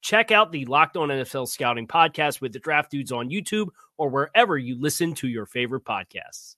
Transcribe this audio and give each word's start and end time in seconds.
Check 0.00 0.30
out 0.30 0.50
the 0.50 0.64
Locked 0.64 0.96
On 0.96 1.08
NFL 1.08 1.46
Scouting 1.46 1.86
podcast 1.86 2.40
with 2.40 2.54
the 2.54 2.58
Draft 2.58 2.90
Dudes 2.90 3.12
on 3.12 3.28
YouTube 3.28 3.68
or 3.98 4.08
wherever 4.08 4.56
you 4.56 4.80
listen 4.80 5.12
to 5.16 5.28
your 5.28 5.44
favorite 5.44 5.84
podcasts. 5.84 6.56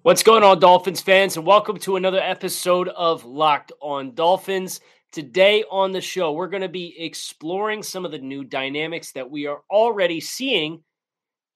What's 0.00 0.22
going 0.22 0.42
on, 0.42 0.60
Dolphins 0.60 1.02
fans, 1.02 1.36
and 1.36 1.44
welcome 1.44 1.78
to 1.80 1.96
another 1.96 2.20
episode 2.20 2.88
of 2.88 3.24
Locked 3.26 3.72
On 3.82 4.14
Dolphins. 4.14 4.80
Today 5.12 5.62
on 5.70 5.92
the 5.92 6.00
show, 6.00 6.32
we're 6.32 6.48
going 6.48 6.62
to 6.62 6.68
be 6.68 6.94
exploring 6.98 7.82
some 7.82 8.06
of 8.06 8.12
the 8.12 8.18
new 8.18 8.44
dynamics 8.44 9.12
that 9.12 9.30
we 9.30 9.46
are 9.46 9.60
already 9.70 10.20
seeing 10.20 10.82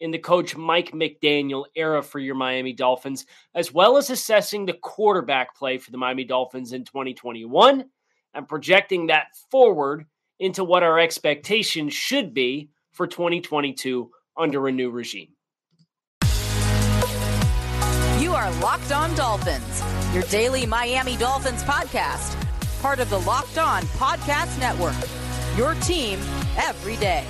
in 0.01 0.11
the 0.11 0.19
coach 0.19 0.57
Mike 0.57 0.93
McDaniel 0.93 1.65
era 1.75 2.03
for 2.03 2.19
your 2.19 2.35
Miami 2.35 2.75
Dolphins, 2.75 3.25
as 3.55 3.73
well 3.73 3.97
as 3.97 4.11
assessing 4.11 4.67
the 4.67 4.75
quarterback 4.75 5.57
play 5.57 5.79
for 5.79 5.91
the 5.91 5.99
Miami 5.99 6.25
Dolphins 6.25 6.75
in 6.75 6.85
2021 6.85 7.85
and 8.35 8.49
projecting 8.49 9.07
that 9.07 9.29
forward 9.51 10.05
into 10.39 10.65
what 10.65 10.83
our 10.83 10.99
expectations 10.99 11.93
should 11.93 12.33
be 12.33 12.71
for 12.93 13.07
2022 13.07 14.11
under 14.37 14.69
a 14.69 14.73
new 14.73 14.91
regime. 14.91 15.29
You 18.21 18.35
are 18.35 18.51
Locked 18.61 18.93
On 18.93 19.15
Dolphins, 19.15 19.83
your 20.13 20.23
daily 20.25 20.67
Miami 20.67 21.17
Dolphins 21.17 21.63
podcast, 21.63 22.37
part 22.81 23.01
of 23.01 23.11
the 23.11 23.19
Locked 23.21 23.59
On 23.59 23.83
Podcast 23.83 24.59
Network. 24.59 24.95
Your 25.57 25.75
team 25.83 26.21
every 26.57 26.97
day. 26.97 27.25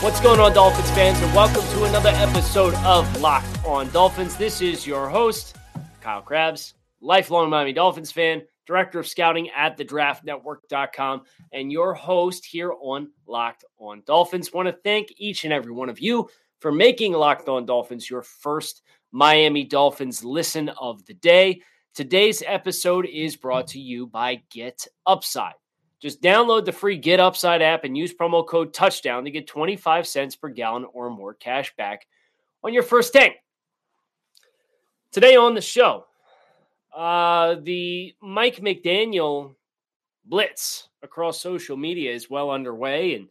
What's 0.00 0.20
going 0.20 0.40
on, 0.40 0.52
Dolphins 0.52 0.90
fans, 0.90 1.18
and 1.20 1.32
welcome 1.34 1.62
to 1.74 1.84
another 1.84 2.10
episode 2.10 2.74
of 2.84 3.20
Locked 3.20 3.64
On 3.64 3.88
Dolphins. 3.90 4.36
This 4.36 4.60
is 4.60 4.86
your 4.86 5.08
host, 5.08 5.56
Kyle 6.00 6.22
Crabbs, 6.22 6.74
lifelong 7.00 7.48
Miami 7.48 7.72
Dolphins 7.72 8.10
fan 8.10 8.42
director 8.66 8.98
of 8.98 9.06
scouting 9.06 9.50
at 9.50 9.76
thedraftnetwork.com, 9.76 11.22
and 11.52 11.72
your 11.72 11.94
host 11.94 12.44
here 12.44 12.72
on 12.80 13.10
Locked 13.26 13.64
On 13.78 14.02
Dolphins. 14.06 14.52
Want 14.52 14.68
to 14.68 14.76
thank 14.84 15.12
each 15.16 15.44
and 15.44 15.52
every 15.52 15.72
one 15.72 15.88
of 15.88 16.00
you 16.00 16.28
for 16.60 16.72
making 16.72 17.12
Locked 17.12 17.48
On 17.48 17.66
Dolphins 17.66 18.08
your 18.08 18.22
first 18.22 18.82
Miami 19.10 19.64
Dolphins 19.64 20.24
listen 20.24 20.68
of 20.70 21.04
the 21.06 21.14
day. 21.14 21.60
Today's 21.94 22.42
episode 22.46 23.06
is 23.06 23.36
brought 23.36 23.66
to 23.68 23.80
you 23.80 24.06
by 24.06 24.40
Get 24.50 24.86
Upside. 25.06 25.54
Just 26.00 26.22
download 26.22 26.64
the 26.64 26.72
free 26.72 26.96
Get 26.96 27.20
Upside 27.20 27.62
app 27.62 27.84
and 27.84 27.96
use 27.96 28.14
promo 28.14 28.46
code 28.46 28.72
touchdown 28.72 29.24
to 29.24 29.30
get 29.30 29.46
25 29.46 30.06
cents 30.06 30.34
per 30.34 30.48
gallon 30.48 30.86
or 30.92 31.10
more 31.10 31.34
cash 31.34 31.74
back 31.76 32.06
on 32.64 32.72
your 32.72 32.82
first 32.82 33.12
tank. 33.12 33.34
Today 35.10 35.36
on 35.36 35.54
the 35.54 35.60
show, 35.60 36.06
uh, 36.94 37.56
the 37.62 38.14
Mike 38.20 38.56
McDaniel 38.56 39.54
blitz 40.24 40.88
across 41.02 41.40
social 41.40 41.76
media 41.76 42.12
is 42.12 42.30
well 42.30 42.50
underway, 42.50 43.14
and 43.14 43.28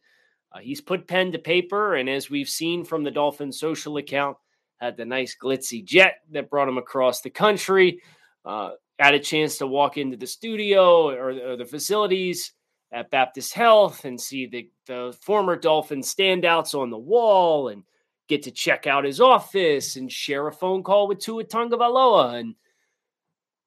uh, 0.51 0.59
he's 0.59 0.81
put 0.81 1.07
pen 1.07 1.31
to 1.31 1.39
paper. 1.39 1.95
And 1.95 2.09
as 2.09 2.29
we've 2.29 2.49
seen 2.49 2.83
from 2.83 3.03
the 3.03 3.11
Dolphins 3.11 3.59
social 3.59 3.97
account, 3.97 4.37
had 4.81 4.97
the 4.97 5.05
nice 5.05 5.35
glitzy 5.41 5.85
jet 5.85 6.15
that 6.31 6.49
brought 6.49 6.67
him 6.67 6.79
across 6.79 7.21
the 7.21 7.29
country. 7.29 8.01
Uh, 8.43 8.71
had 8.97 9.13
a 9.13 9.19
chance 9.19 9.57
to 9.57 9.67
walk 9.67 9.97
into 9.97 10.17
the 10.17 10.27
studio 10.27 11.09
or, 11.09 11.29
or, 11.31 11.55
the 11.55 11.65
facilities 11.65 12.53
at 12.91 13.09
Baptist 13.09 13.53
Health 13.53 14.05
and 14.05 14.19
see 14.19 14.45
the, 14.45 14.69
the 14.85 15.17
former 15.21 15.55
Dolphin 15.55 16.01
standouts 16.01 16.75
on 16.75 16.89
the 16.89 16.97
wall 16.97 17.69
and 17.69 17.83
get 18.27 18.43
to 18.43 18.51
check 18.51 18.85
out 18.85 19.05
his 19.05 19.19
office 19.19 19.95
and 19.95 20.11
share 20.11 20.47
a 20.47 20.53
phone 20.53 20.83
call 20.83 21.07
with 21.07 21.19
Tua 21.19 21.43
Tagovailoa 21.43 22.39
and 22.39 22.55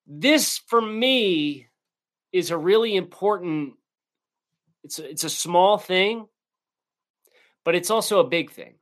this 0.06 0.58
for 0.66 0.80
me 0.80 1.68
is 2.32 2.50
a 2.50 2.56
really 2.56 2.96
important 2.96 3.74
it's 4.82 4.98
a, 4.98 5.08
it's 5.08 5.24
a 5.24 5.30
small 5.30 5.78
thing 5.78 6.26
but 7.64 7.74
it's 7.74 7.90
also 7.90 8.20
a 8.20 8.28
big 8.28 8.50
thing 8.50 8.74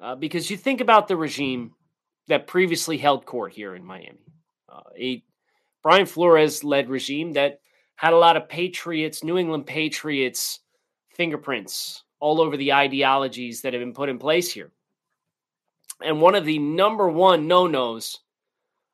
uh, 0.00 0.14
because 0.14 0.50
you 0.50 0.56
think 0.56 0.80
about 0.80 1.08
the 1.08 1.16
regime 1.16 1.72
that 2.28 2.46
previously 2.46 2.96
held 2.96 3.26
court 3.26 3.52
here 3.52 3.74
in 3.74 3.84
Miami 3.84 4.32
uh, 4.68 4.80
a 4.98 5.22
Brian 5.82 6.06
Flores 6.06 6.62
led 6.62 6.88
regime 6.90 7.32
that 7.32 7.60
had 7.96 8.12
a 8.12 8.18
lot 8.18 8.36
of 8.36 8.48
patriots 8.48 9.24
New 9.24 9.38
England 9.38 9.66
Patriots 9.66 10.60
fingerprints 11.10 12.04
all 12.20 12.40
over 12.40 12.56
the 12.56 12.72
ideologies 12.72 13.62
that 13.62 13.72
have 13.72 13.80
been 13.80 13.94
put 13.94 14.08
in 14.08 14.18
place 14.18 14.52
here. 14.52 14.70
And 16.02 16.20
one 16.20 16.34
of 16.34 16.44
the 16.44 16.58
number 16.58 17.08
one 17.08 17.48
no-nos 17.48 18.20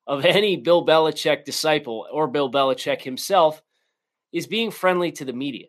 of 0.06 0.24
any 0.24 0.56
Bill 0.56 0.86
Belichick 0.86 1.44
disciple 1.44 2.06
or 2.10 2.28
Bill 2.28 2.50
Belichick 2.50 3.02
himself 3.02 3.62
is 4.32 4.46
being 4.46 4.70
friendly 4.70 5.12
to 5.12 5.24
the 5.24 5.32
media 5.32 5.66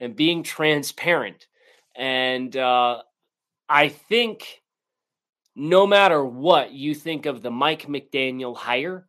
and 0.00 0.16
being 0.16 0.42
transparent. 0.42 1.46
And 1.96 2.56
uh, 2.56 3.02
I 3.68 3.88
think 3.88 4.62
no 5.54 5.86
matter 5.86 6.24
what 6.24 6.72
you 6.72 6.94
think 6.94 7.26
of 7.26 7.42
the 7.42 7.50
Mike 7.50 7.86
McDaniel 7.86 8.56
hire, 8.56 9.08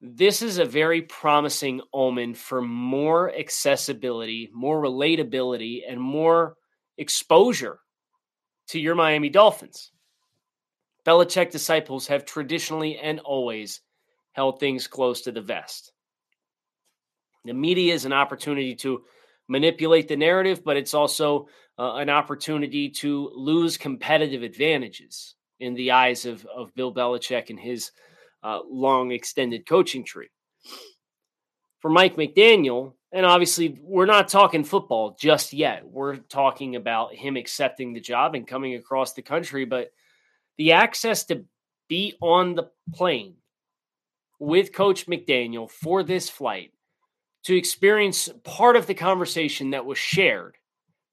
this 0.00 0.42
is 0.42 0.58
a 0.58 0.64
very 0.64 1.02
promising 1.02 1.80
omen 1.92 2.34
for 2.34 2.62
more 2.62 3.34
accessibility, 3.34 4.48
more 4.54 4.80
relatability, 4.80 5.80
and 5.88 6.00
more 6.00 6.54
exposure 6.96 7.80
to 8.68 8.78
your 8.78 8.94
Miami 8.94 9.28
Dolphins. 9.28 9.90
Belichick 11.08 11.50
disciples 11.50 12.06
have 12.08 12.26
traditionally 12.26 12.98
and 12.98 13.18
always 13.20 13.80
held 14.32 14.60
things 14.60 14.86
close 14.86 15.22
to 15.22 15.32
the 15.32 15.40
vest. 15.40 15.92
The 17.46 17.54
media 17.54 17.94
is 17.94 18.04
an 18.04 18.12
opportunity 18.12 18.74
to 18.74 19.04
manipulate 19.48 20.08
the 20.08 20.18
narrative, 20.18 20.62
but 20.62 20.76
it's 20.76 20.92
also 20.92 21.48
uh, 21.78 21.94
an 21.94 22.10
opportunity 22.10 22.90
to 22.90 23.32
lose 23.34 23.78
competitive 23.78 24.42
advantages 24.42 25.34
in 25.60 25.72
the 25.72 25.92
eyes 25.92 26.26
of, 26.26 26.44
of 26.44 26.74
Bill 26.74 26.92
Belichick 26.92 27.48
and 27.48 27.58
his 27.58 27.90
uh, 28.42 28.58
long 28.68 29.10
extended 29.10 29.64
coaching 29.64 30.04
tree. 30.04 30.28
For 31.78 31.88
Mike 31.90 32.16
McDaniel, 32.16 32.92
and 33.12 33.24
obviously, 33.24 33.78
we're 33.80 34.04
not 34.04 34.28
talking 34.28 34.62
football 34.62 35.16
just 35.18 35.54
yet. 35.54 35.86
We're 35.86 36.16
talking 36.16 36.76
about 36.76 37.14
him 37.14 37.38
accepting 37.38 37.94
the 37.94 38.00
job 38.00 38.34
and 38.34 38.46
coming 38.46 38.74
across 38.74 39.14
the 39.14 39.22
country, 39.22 39.64
but 39.64 39.90
the 40.58 40.72
access 40.72 41.24
to 41.24 41.44
be 41.88 42.14
on 42.20 42.54
the 42.54 42.70
plane 42.92 43.34
with 44.38 44.72
Coach 44.72 45.06
McDaniel 45.06 45.70
for 45.70 46.02
this 46.02 46.28
flight 46.28 46.72
to 47.44 47.56
experience 47.56 48.28
part 48.44 48.76
of 48.76 48.86
the 48.86 48.94
conversation 48.94 49.70
that 49.70 49.86
was 49.86 49.98
shared 49.98 50.56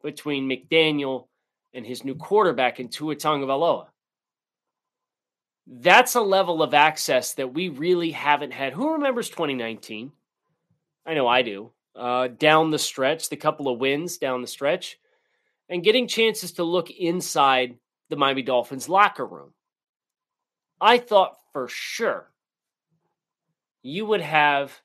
between 0.04 0.50
McDaniel 0.50 1.28
and 1.74 1.86
his 1.86 2.04
new 2.04 2.16
quarterback 2.16 2.80
in 2.80 2.90
Tua 2.90 3.16
Tagovailoa. 3.16 3.88
That's 5.68 6.16
a 6.16 6.22
level 6.22 6.62
of 6.62 6.74
access 6.74 7.34
that 7.36 7.54
we 7.54 7.70
really 7.70 8.12
haven't 8.12 8.54
had. 8.54 8.74
Who 8.74 8.94
remembers 8.94 9.30
2019? 9.30 10.12
I 11.06 11.14
know 11.14 11.28
I 11.28 11.42
do, 11.42 11.72
uh, 11.96 12.28
down 12.28 12.72
the 12.72 12.80
stretch, 12.80 13.30
the 13.30 13.36
couple 13.36 13.68
of 13.68 13.80
wins 13.80 14.18
down 14.18 14.42
the 14.42 14.48
stretch, 14.48 15.00
and 15.70 15.84
getting 15.84 16.08
chances 16.08 16.54
to 16.54 16.64
look 16.64 16.92
inside 16.92 17.78
the 18.10 18.16
Miami 18.16 18.42
Dolphins 18.42 18.90
locker 18.90 19.26
room. 19.26 19.54
I 20.80 20.98
thought 20.98 21.38
for 21.54 21.68
sure 21.68 22.32
you 23.82 24.06
would 24.06 24.22
have 24.22 24.80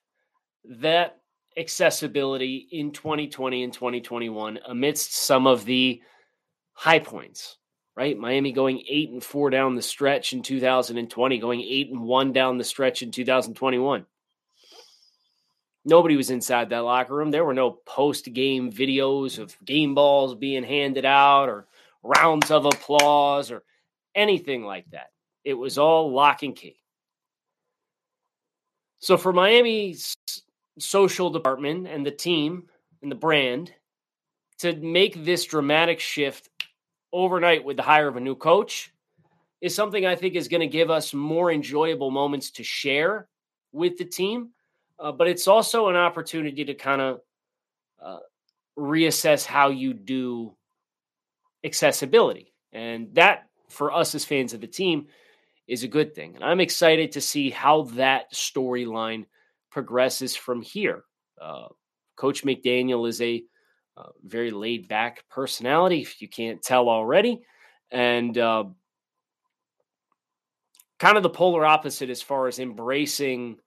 that 0.64 1.20
accessibility 1.56 2.68
in 2.70 2.92
2020 2.92 3.64
and 3.64 3.72
2021 3.72 4.58
amidst 4.66 5.14
some 5.14 5.46
of 5.46 5.64
the 5.64 6.00
high 6.72 6.98
points, 6.98 7.56
right? 7.96 8.16
Miami 8.16 8.52
going 8.52 8.84
8 8.88 9.10
and 9.10 9.24
4 9.24 9.50
down 9.50 9.74
the 9.74 9.82
stretch 9.82 10.32
in 10.32 10.42
2020, 10.42 11.38
going 11.38 11.60
8 11.60 11.90
and 11.90 12.02
1 12.02 12.32
down 12.32 12.58
the 12.58 12.64
stretch 12.64 13.02
in 13.02 13.10
2021. 13.10 14.06
Nobody 15.84 16.16
was 16.16 16.30
inside 16.30 16.68
that 16.70 16.84
locker 16.84 17.14
room. 17.14 17.30
There 17.30 17.44
were 17.44 17.54
no 17.54 17.78
post 17.86 18.30
game 18.32 18.70
videos 18.70 19.38
of 19.38 19.56
game 19.64 19.94
balls 19.94 20.34
being 20.34 20.62
handed 20.62 21.06
out 21.06 21.48
or 21.48 21.66
rounds 22.02 22.50
of 22.50 22.66
applause 22.66 23.50
or 23.50 23.62
anything 24.14 24.64
like 24.64 24.90
that. 24.90 25.10
It 25.44 25.54
was 25.54 25.78
all 25.78 26.12
lock 26.12 26.42
and 26.42 26.54
key. 26.54 26.76
So 28.98 29.16
for 29.16 29.32
Miami's 29.32 30.14
social 30.78 31.30
department 31.30 31.86
and 31.86 32.04
the 32.04 32.10
team 32.10 32.64
and 33.02 33.10
the 33.10 33.16
brand 33.16 33.72
to 34.58 34.76
make 34.76 35.24
this 35.24 35.44
dramatic 35.46 36.00
shift 36.00 36.50
overnight 37.12 37.64
with 37.64 37.76
the 37.76 37.82
hire 37.82 38.08
of 38.08 38.16
a 38.16 38.20
new 38.20 38.34
coach 38.34 38.92
is 39.60 39.74
something 39.74 40.06
I 40.06 40.16
think 40.16 40.34
is 40.34 40.48
going 40.48 40.60
to 40.60 40.66
give 40.66 40.90
us 40.90 41.12
more 41.12 41.50
enjoyable 41.50 42.10
moments 42.10 42.50
to 42.52 42.62
share 42.62 43.28
with 43.72 43.98
the 43.98 44.04
team. 44.04 44.50
Uh, 44.98 45.12
but 45.12 45.28
it's 45.28 45.48
also 45.48 45.88
an 45.88 45.96
opportunity 45.96 46.64
to 46.64 46.74
kind 46.74 47.00
of 47.00 47.20
uh, 48.02 48.18
reassess 48.78 49.46
how 49.46 49.70
you 49.70 49.94
do 49.94 50.54
accessibility. 51.64 52.52
And 52.72 53.14
that, 53.14 53.48
for 53.68 53.92
us 53.92 54.14
as 54.14 54.24
fans 54.24 54.52
of 54.52 54.60
the 54.60 54.66
team, 54.66 55.06
is 55.66 55.84
a 55.84 55.88
good 55.88 56.14
thing. 56.14 56.34
And 56.34 56.44
I'm 56.44 56.60
excited 56.60 57.12
to 57.12 57.20
see 57.20 57.50
how 57.50 57.82
that 57.94 58.32
storyline 58.32 59.26
progresses 59.70 60.34
from 60.34 60.62
here. 60.62 61.04
Uh, 61.40 61.68
Coach 62.16 62.44
McDaniel 62.44 63.08
is 63.08 63.20
a 63.22 63.42
uh, 63.96 64.08
very 64.24 64.50
laid 64.50 64.88
back 64.88 65.24
personality, 65.30 66.00
if 66.00 66.20
you 66.20 66.28
can't 66.28 66.62
tell 66.62 66.88
already. 66.88 67.40
And 67.90 68.36
uh, 68.36 68.64
kind 70.98 71.16
of 71.16 71.22
the 71.22 71.30
polar 71.30 71.64
opposite 71.64 72.10
as 72.10 72.22
far 72.22 72.46
as 72.46 72.58
embracing 72.58 73.58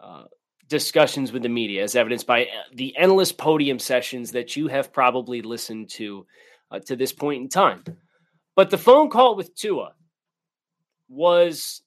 uh, 0.00 0.24
discussions 0.68 1.32
with 1.32 1.42
the 1.42 1.48
media, 1.48 1.82
as 1.82 1.96
evidenced 1.96 2.26
by 2.26 2.44
uh, 2.44 2.48
the 2.74 2.96
endless 2.96 3.32
podium 3.32 3.78
sessions 3.78 4.32
that 4.32 4.54
you 4.56 4.68
have 4.68 4.92
probably 4.92 5.42
listened 5.42 5.88
to 5.88 6.26
uh, 6.70 6.78
to 6.80 6.96
this 6.96 7.12
point 7.12 7.42
in 7.42 7.48
time. 7.48 7.84
But 8.56 8.70
the 8.70 8.78
phone 8.78 9.10
call 9.10 9.36
with 9.36 9.54
Tua 9.54 9.92
was 11.08 11.82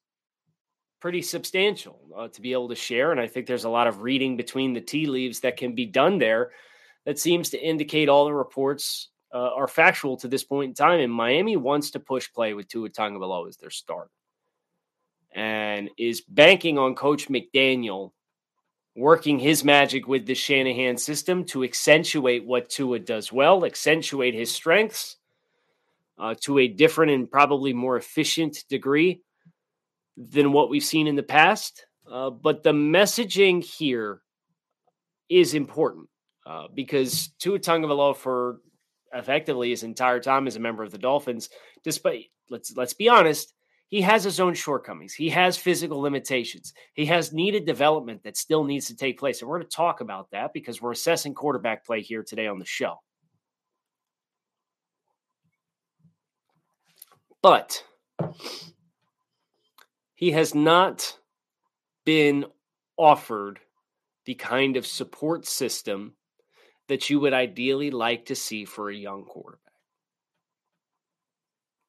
pretty 1.00 1.22
substantial 1.22 2.00
uh, 2.16 2.28
to 2.30 2.42
be 2.42 2.54
able 2.54 2.70
to 2.70 2.76
share. 2.76 3.12
And 3.12 3.20
I 3.20 3.28
think 3.28 3.48
there's 3.48 3.66
a 3.66 3.70
lot 3.70 3.88
of 3.88 4.02
reading 4.02 4.38
between 4.38 4.74
the 4.74 4.82
tea 4.82 5.08
leaves 5.08 5.42
that 5.42 5.58
can 5.58 5.76
be 5.76 5.86
done 5.86 6.18
there 6.18 6.52
that 7.06 7.20
seems 7.20 7.50
to 7.50 7.60
indicate 7.60 8.08
all 8.08 8.26
the 8.26 8.34
reports 8.34 9.10
uh, 9.34 9.50
are 9.56 9.68
factual 9.68 10.18
to 10.18 10.28
this 10.28 10.44
point 10.44 10.70
in 10.70 10.74
time. 10.76 11.00
And 11.00 11.12
Miami 11.12 11.58
wants 11.58 11.92
to 11.92 12.00
push 12.00 12.32
play 12.32 12.54
with 12.54 12.68
Tua 12.68 12.90
Tagovailoa 12.90 13.50
as 13.50 13.58
their 13.58 13.70
start 13.72 14.10
and 15.34 15.90
is 15.98 16.22
banking 16.22 16.78
on 16.78 16.96
Coach 16.96 17.30
McDaniel 17.30 18.12
working 18.96 19.40
his 19.40 19.64
magic 19.64 20.08
with 20.08 20.26
the 20.26 20.36
Shanahan 20.36 20.98
system 20.98 21.46
to 21.46 21.64
accentuate 21.64 22.46
what 22.46 22.70
Tua 22.70 23.00
does 23.00 23.32
well, 23.32 23.66
accentuate 23.66 24.34
his 24.34 24.54
strengths 24.54 25.18
uh, 26.20 26.36
to 26.42 26.60
a 26.60 26.68
different 26.68 27.12
and 27.12 27.30
probably 27.30 27.74
more 27.74 27.98
efficient 27.98 28.64
degree 28.70 29.22
than 30.18 30.52
what 30.52 30.70
we've 30.70 30.84
seen 30.84 31.08
in 31.08 31.16
the 31.16 31.24
past. 31.24 31.86
Uh, 32.10 32.30
but 32.30 32.64
the 32.64 32.74
messaging 32.74 33.64
here 33.64 34.22
is 35.30 35.54
important 35.54 36.10
uh, 36.46 36.68
because 36.74 37.30
Tua 37.40 37.60
Tagovailoa 37.60 38.16
for 38.16 38.60
effectively 39.14 39.70
his 39.70 39.84
entire 39.84 40.20
time 40.20 40.48
as 40.48 40.56
a 40.56 40.60
member 40.60 40.84
of 40.84 40.92
the 40.92 40.98
Dolphins, 40.98 41.50
despite 41.84 42.26
let's 42.50 42.76
let's 42.76 42.94
be 42.94 43.08
honest, 43.08 43.54
he 43.92 44.00
has 44.02 44.24
his 44.24 44.40
own 44.40 44.54
shortcomings. 44.54 45.14
He 45.14 45.30
has 45.32 45.58
physical 45.58 46.00
limitations. 46.00 46.74
He 46.94 47.06
has 47.08 47.34
needed 47.34 47.66
development 47.66 48.24
that 48.24 48.38
still 48.38 48.64
needs 48.64 48.88
to 48.88 48.96
take 48.96 49.20
place. 49.20 49.42
And 49.42 49.50
we're 49.50 49.58
going 49.58 49.70
to 49.70 49.76
talk 49.76 50.00
about 50.00 50.32
that 50.32 50.54
because 50.54 50.82
we're 50.82 50.94
assessing 50.94 51.34
quarterback 51.34 51.86
play 51.86 52.02
here 52.02 52.24
today 52.24 52.48
on 52.48 52.58
the 52.58 52.66
show. 52.66 53.02
But 57.42 57.84
he 60.16 60.32
has 60.32 60.56
not 60.56 61.18
been 62.06 62.46
offered 62.96 63.60
the 64.26 64.36
kind 64.36 64.78
of 64.78 64.88
support 64.88 65.46
system 65.46 66.14
that 66.88 67.10
you 67.10 67.20
would 67.20 67.34
ideally 67.34 67.92
like 67.92 68.28
to 68.28 68.36
see 68.36 68.64
for 68.64 68.90
a 68.90 68.96
young 68.96 69.26
quarterback. 69.26 69.60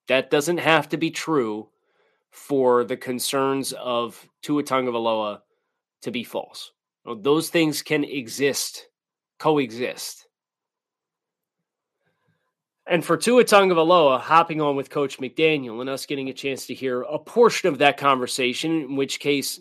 That 0.08 0.32
doesn't 0.32 0.58
have 0.58 0.88
to 0.88 0.96
be 0.96 1.12
true 1.12 1.68
for 2.32 2.82
the 2.84 2.96
concerns 2.96 3.72
of 3.74 4.26
Tua 4.42 4.62
Tagovailoa 4.64 5.40
to 6.02 6.10
be 6.10 6.24
false. 6.24 6.72
Those 7.04 7.50
things 7.50 7.82
can 7.82 8.04
exist, 8.04 8.88
coexist. 9.38 10.26
And 12.86 13.04
for 13.04 13.16
Tua 13.16 13.44
Tagovailoa 13.44 14.20
hopping 14.20 14.60
on 14.60 14.74
with 14.74 14.90
Coach 14.90 15.18
McDaniel 15.18 15.80
and 15.80 15.88
us 15.88 16.06
getting 16.06 16.30
a 16.30 16.34
chance 16.34 16.66
to 16.66 16.74
hear 16.74 17.02
a 17.02 17.18
portion 17.18 17.68
of 17.68 17.78
that 17.78 17.96
conversation, 17.96 18.82
in 18.82 18.96
which 18.96 19.20
case 19.20 19.60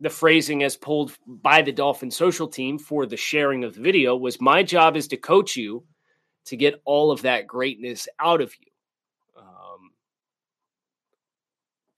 the 0.00 0.10
phrasing 0.10 0.62
as 0.62 0.76
pulled 0.76 1.16
by 1.26 1.62
the 1.62 1.72
Dolphin 1.72 2.10
social 2.10 2.48
team 2.48 2.78
for 2.78 3.04
the 3.06 3.16
sharing 3.16 3.62
of 3.62 3.74
the 3.74 3.82
video 3.82 4.16
was 4.16 4.40
my 4.40 4.62
job 4.62 4.96
is 4.96 5.06
to 5.08 5.16
coach 5.16 5.56
you 5.56 5.84
to 6.46 6.56
get 6.56 6.80
all 6.84 7.10
of 7.10 7.22
that 7.22 7.46
greatness 7.46 8.08
out 8.18 8.40
of 8.40 8.52
you. 8.58 8.69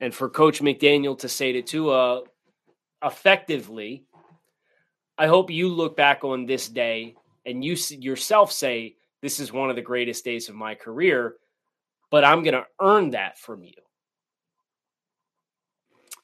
And 0.03 0.13
for 0.13 0.29
Coach 0.29 0.61
McDaniel 0.61 1.17
to 1.21 1.29
say 1.29 1.53
to 1.53 1.63
Tua 1.63 2.25
effectively, 3.05 4.05
I 5.17 5.29
hope 5.29 5.49
you 5.49 5.69
look 5.69 5.97
back 5.97 6.25
on 6.25 6.45
this 6.45 6.69
day 6.69 7.15
and 7.47 7.65
you 7.65 7.77
yourself 7.91 8.51
say, 8.51 8.97
This 9.23 9.39
is 9.39 9.53
one 9.53 9.71
of 9.71 9.77
the 9.77 9.83
greatest 9.83 10.25
days 10.25 10.49
of 10.49 10.57
my 10.57 10.75
career, 10.75 11.37
but 12.11 12.25
I'm 12.25 12.43
going 12.43 12.55
to 12.55 12.67
earn 12.81 13.11
that 13.11 13.39
from 13.39 13.63
you. 13.63 13.73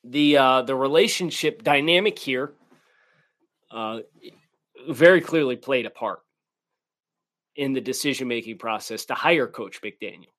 The, 0.02 0.36
uh, 0.38 0.62
the 0.62 0.74
relationship 0.74 1.62
dynamic 1.62 2.18
here 2.18 2.54
uh, 3.70 4.00
very 4.90 5.20
clearly 5.20 5.54
played 5.54 5.86
a 5.86 5.90
part 5.90 6.20
in 7.54 7.74
the 7.74 7.80
decision 7.80 8.26
making 8.26 8.58
process 8.58 9.04
to 9.04 9.14
hire 9.14 9.46
Coach 9.46 9.80
McDaniel. 9.82 10.32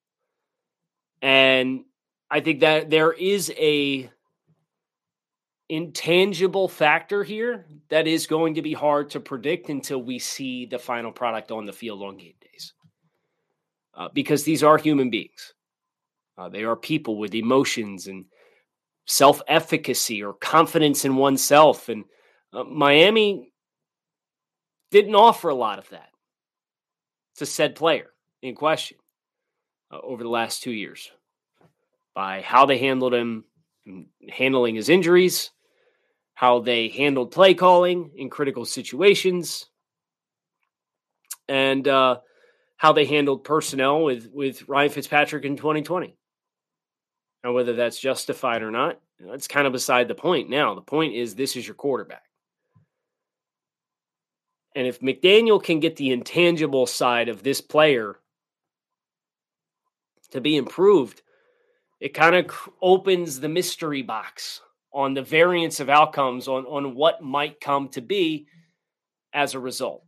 And 1.22 1.84
I 2.30 2.40
think 2.40 2.60
that 2.60 2.90
there 2.90 3.12
is 3.12 3.52
a 3.58 4.10
intangible 5.68 6.68
factor 6.68 7.22
here 7.24 7.64
that 7.88 8.06
is 8.06 8.26
going 8.26 8.54
to 8.54 8.62
be 8.62 8.72
hard 8.72 9.10
to 9.10 9.20
predict 9.20 9.68
until 9.68 10.02
we 10.02 10.18
see 10.18 10.66
the 10.66 10.78
final 10.78 11.12
product 11.12 11.50
on 11.50 11.64
the 11.64 11.72
field 11.72 12.02
on 12.02 12.16
game 12.16 12.34
days. 12.40 12.72
Uh, 13.94 14.08
because 14.12 14.44
these 14.44 14.62
are 14.62 14.78
human 14.78 15.10
beings. 15.10 15.54
Uh, 16.38 16.48
they 16.48 16.64
are 16.64 16.76
people 16.76 17.18
with 17.18 17.34
emotions 17.34 18.06
and 18.06 18.24
self 19.06 19.42
efficacy 19.48 20.22
or 20.22 20.32
confidence 20.32 21.04
in 21.04 21.16
oneself. 21.16 21.88
And 21.88 22.04
uh, 22.52 22.64
Miami 22.64 23.52
didn't 24.90 25.14
offer 25.14 25.48
a 25.48 25.54
lot 25.54 25.78
of 25.78 25.88
that 25.90 26.10
to 27.36 27.46
said 27.46 27.74
player 27.74 28.10
in 28.42 28.54
question 28.54 28.98
uh, 29.90 29.98
over 30.02 30.22
the 30.22 30.28
last 30.28 30.62
two 30.62 30.72
years 30.72 31.10
by 32.14 32.42
how 32.42 32.66
they 32.66 32.78
handled 32.78 33.14
him, 33.14 33.44
handling 34.28 34.74
his 34.74 34.88
injuries, 34.88 35.50
how 36.34 36.60
they 36.60 36.88
handled 36.88 37.32
play 37.32 37.54
calling 37.54 38.10
in 38.16 38.30
critical 38.30 38.64
situations, 38.64 39.66
and 41.48 41.86
uh, 41.86 42.18
how 42.76 42.92
they 42.92 43.04
handled 43.04 43.44
personnel 43.44 44.02
with 44.02 44.30
with 44.32 44.68
Ryan 44.68 44.90
Fitzpatrick 44.90 45.44
in 45.44 45.56
2020. 45.56 46.16
Now, 47.44 47.52
whether 47.52 47.74
that's 47.74 47.98
justified 47.98 48.62
or 48.62 48.70
not, 48.70 49.00
that's 49.18 49.48
kind 49.48 49.66
of 49.66 49.72
beside 49.72 50.08
the 50.08 50.14
point. 50.14 50.50
Now, 50.50 50.74
the 50.74 50.82
point 50.82 51.14
is 51.14 51.34
this 51.34 51.56
is 51.56 51.66
your 51.66 51.74
quarterback. 51.74 52.24
And 54.74 54.86
if 54.86 55.00
McDaniel 55.00 55.62
can 55.62 55.80
get 55.80 55.96
the 55.96 56.10
intangible 56.10 56.86
side 56.86 57.28
of 57.28 57.42
this 57.42 57.60
player 57.60 58.16
to 60.30 60.40
be 60.40 60.56
improved, 60.56 61.22
it 62.00 62.14
kind 62.14 62.34
of 62.34 62.50
opens 62.80 63.38
the 63.38 63.48
mystery 63.48 64.02
box 64.02 64.60
on 64.92 65.14
the 65.14 65.22
variance 65.22 65.80
of 65.80 65.88
outcomes 65.88 66.48
on, 66.48 66.64
on 66.64 66.94
what 66.94 67.22
might 67.22 67.60
come 67.60 67.88
to 67.90 68.00
be 68.00 68.46
as 69.32 69.54
a 69.54 69.60
result. 69.60 70.04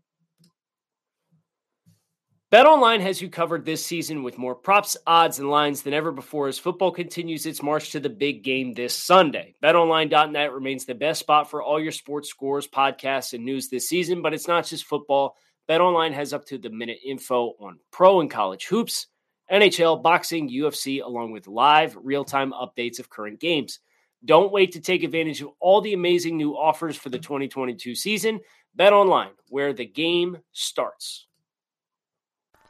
BetOnline 2.52 3.00
has 3.00 3.22
you 3.22 3.30
covered 3.30 3.64
this 3.64 3.84
season 3.84 4.22
with 4.22 4.36
more 4.36 4.54
props, 4.54 4.94
odds, 5.06 5.38
and 5.38 5.48
lines 5.48 5.80
than 5.80 5.94
ever 5.94 6.12
before 6.12 6.48
as 6.48 6.58
football 6.58 6.90
continues 6.90 7.46
its 7.46 7.62
march 7.62 7.92
to 7.92 8.00
the 8.00 8.10
big 8.10 8.44
game 8.44 8.74
this 8.74 8.94
Sunday. 8.94 9.54
BetOnline.net 9.62 10.52
remains 10.52 10.84
the 10.84 10.94
best 10.94 11.20
spot 11.20 11.48
for 11.48 11.62
all 11.62 11.80
your 11.80 11.92
sports 11.92 12.28
scores, 12.28 12.68
podcasts, 12.68 13.32
and 13.32 13.42
news 13.42 13.68
this 13.68 13.88
season, 13.88 14.20
but 14.20 14.34
it's 14.34 14.48
not 14.48 14.66
just 14.66 14.84
football. 14.84 15.36
BetOnline 15.66 16.12
has 16.12 16.34
up 16.34 16.44
to 16.46 16.58
the 16.58 16.68
minute 16.68 16.98
info 17.02 17.54
on 17.58 17.78
pro 17.90 18.20
and 18.20 18.30
college 18.30 18.66
hoops, 18.66 19.06
NHL, 19.52 20.02
boxing, 20.02 20.48
UFC, 20.48 21.02
along 21.04 21.32
with 21.32 21.46
live, 21.46 21.96
real 22.00 22.24
time 22.24 22.52
updates 22.52 22.98
of 22.98 23.10
current 23.10 23.38
games. 23.38 23.80
Don't 24.24 24.52
wait 24.52 24.72
to 24.72 24.80
take 24.80 25.02
advantage 25.02 25.42
of 25.42 25.50
all 25.60 25.80
the 25.80 25.94
amazing 25.94 26.36
new 26.36 26.56
offers 26.56 26.96
for 26.96 27.10
the 27.10 27.18
2022 27.18 27.94
season. 27.94 28.40
Bet 28.74 28.92
online, 28.92 29.32
where 29.48 29.72
the 29.72 29.84
game 29.84 30.38
starts. 30.52 31.26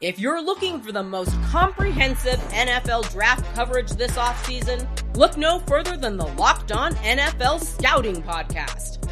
If 0.00 0.18
you're 0.18 0.42
looking 0.42 0.80
for 0.80 0.90
the 0.90 1.04
most 1.04 1.30
comprehensive 1.44 2.40
NFL 2.50 3.12
draft 3.12 3.54
coverage 3.54 3.90
this 3.90 4.16
offseason, 4.16 4.84
look 5.16 5.36
no 5.36 5.60
further 5.60 5.96
than 5.96 6.16
the 6.16 6.26
Locked 6.26 6.72
On 6.72 6.92
NFL 6.96 7.62
Scouting 7.62 8.20
Podcast. 8.20 9.11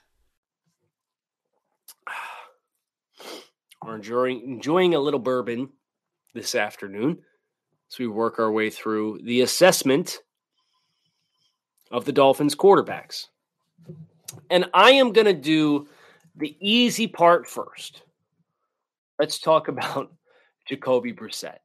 We're 3.83 3.95
enjoying, 3.95 4.43
enjoying 4.43 4.93
a 4.93 4.99
little 4.99 5.19
bourbon 5.19 5.69
this 6.33 6.53
afternoon 6.55 7.19
as 7.91 7.99
we 7.99 8.07
work 8.07 8.39
our 8.39 8.51
way 8.51 8.69
through 8.69 9.21
the 9.23 9.41
assessment 9.41 10.19
of 11.89 12.05
the 12.05 12.11
Dolphins 12.11 12.55
quarterbacks. 12.55 13.27
And 14.49 14.69
I 14.73 14.91
am 14.91 15.13
going 15.13 15.25
to 15.25 15.33
do 15.33 15.87
the 16.35 16.55
easy 16.59 17.07
part 17.07 17.47
first. 17.47 18.03
Let's 19.19 19.39
talk 19.39 19.67
about 19.67 20.13
Jacoby 20.67 21.13
Brissett. 21.13 21.57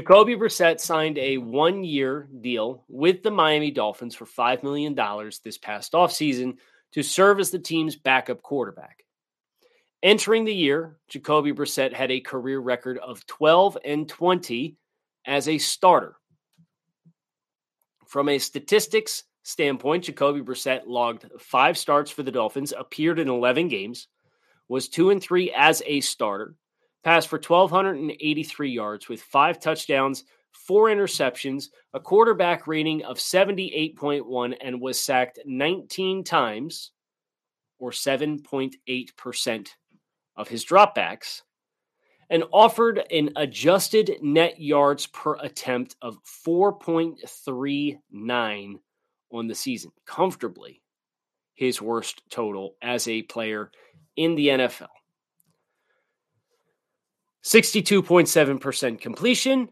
Jacoby 0.00 0.36
Brissett 0.36 0.78
signed 0.78 1.18
a 1.18 1.38
one 1.38 1.82
year 1.82 2.28
deal 2.40 2.84
with 2.88 3.22
the 3.22 3.30
Miami 3.30 3.70
Dolphins 3.70 4.14
for 4.14 4.26
$5 4.26 4.62
million 4.62 4.94
this 5.42 5.58
past 5.58 5.92
offseason 5.92 6.58
to 6.92 7.02
serve 7.02 7.40
as 7.40 7.50
the 7.50 7.58
team's 7.58 7.96
backup 7.96 8.42
quarterback. 8.42 9.05
Entering 10.06 10.44
the 10.44 10.54
year, 10.54 10.98
Jacoby 11.08 11.50
Brissett 11.50 11.92
had 11.92 12.12
a 12.12 12.20
career 12.20 12.60
record 12.60 12.96
of 12.98 13.26
12 13.26 13.76
and 13.84 14.08
20 14.08 14.76
as 15.26 15.48
a 15.48 15.58
starter. 15.58 16.14
From 18.06 18.28
a 18.28 18.38
statistics 18.38 19.24
standpoint, 19.42 20.04
Jacoby 20.04 20.42
Brissett 20.42 20.82
logged 20.86 21.26
five 21.40 21.76
starts 21.76 22.08
for 22.08 22.22
the 22.22 22.30
Dolphins, 22.30 22.72
appeared 22.78 23.18
in 23.18 23.28
11 23.28 23.66
games, 23.66 24.06
was 24.68 24.88
two 24.88 25.10
and 25.10 25.20
three 25.20 25.52
as 25.56 25.82
a 25.84 26.00
starter, 26.00 26.54
passed 27.02 27.26
for 27.26 27.40
1,283 27.40 28.70
yards 28.70 29.08
with 29.08 29.20
five 29.20 29.58
touchdowns, 29.58 30.22
four 30.52 30.86
interceptions, 30.86 31.70
a 31.94 31.98
quarterback 31.98 32.68
rating 32.68 33.02
of 33.02 33.18
78.1, 33.18 34.56
and 34.60 34.80
was 34.80 35.00
sacked 35.00 35.40
19 35.44 36.22
times, 36.22 36.92
or 37.80 37.90
7.8% 37.90 39.68
of 40.36 40.48
his 40.48 40.64
dropbacks, 40.64 41.42
and 42.28 42.42
offered 42.52 43.02
an 43.10 43.30
adjusted 43.36 44.18
net 44.20 44.60
yards 44.60 45.06
per 45.06 45.36
attempt 45.36 45.96
of 46.02 46.18
4.39 46.46 48.74
on 49.32 49.46
the 49.46 49.54
season, 49.54 49.92
comfortably 50.06 50.82
his 51.54 51.80
worst 51.80 52.20
total 52.30 52.74
as 52.82 53.08
a 53.08 53.22
player 53.22 53.70
in 54.16 54.34
the 54.34 54.48
NFL. 54.48 54.88
62.7% 57.44 59.00
completion, 59.00 59.68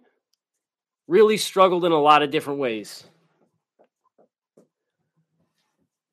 really 1.08 1.36
struggled 1.36 1.84
in 1.84 1.92
a 1.92 2.00
lot 2.00 2.22
of 2.22 2.30
different 2.30 2.60
ways 2.60 3.04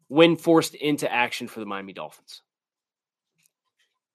when 0.08 0.36
forced 0.36 0.74
into 0.75 1.12
action 1.12 1.48
for 1.48 1.62
the 1.62 1.65
Miami 1.65 1.93
Dolphins. 1.93 2.41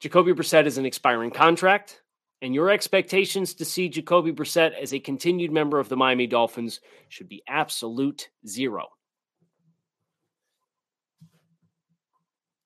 Jacoby 0.01 0.33
Brissett 0.33 0.67
is 0.67 0.79
an 0.79 0.87
expiring 0.87 1.31
contract, 1.31 2.03
and 2.43 2.55
your 2.55 2.71
expectations 2.71 3.55
to 3.55 3.65
see 3.65 3.89
Jacoby 3.89 4.33
Brissett 4.33 4.73
as 4.81 4.93
a 4.93 5.01
continued 5.01 5.51
member 5.51 5.79
of 5.79 5.89
the 5.89 5.97
Miami 5.97 6.27
Dolphins 6.27 6.81
should 7.09 7.29
be 7.29 7.43
absolute 7.49 8.29
zero. 8.47 8.89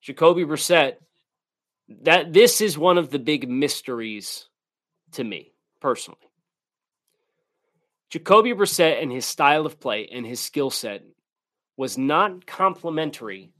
Jacoby 0.02 0.44
Brissett, 0.44 0.96
that 2.02 2.32
this 2.32 2.60
is 2.60 2.78
one 2.78 2.98
of 2.98 3.10
the 3.10 3.18
big 3.18 3.48
mysteries 3.48 4.48
to 5.12 5.22
me 5.22 5.52
personally. 5.80 6.18
Jacoby 8.10 8.52
Brissett 8.54 9.00
and 9.00 9.12
his 9.12 9.24
style 9.24 9.66
of 9.66 9.78
play 9.78 10.08
and 10.10 10.26
his 10.26 10.40
skill 10.40 10.70
set 10.70 11.02
was 11.76 11.96
not 11.96 12.44
complementary 12.44 13.52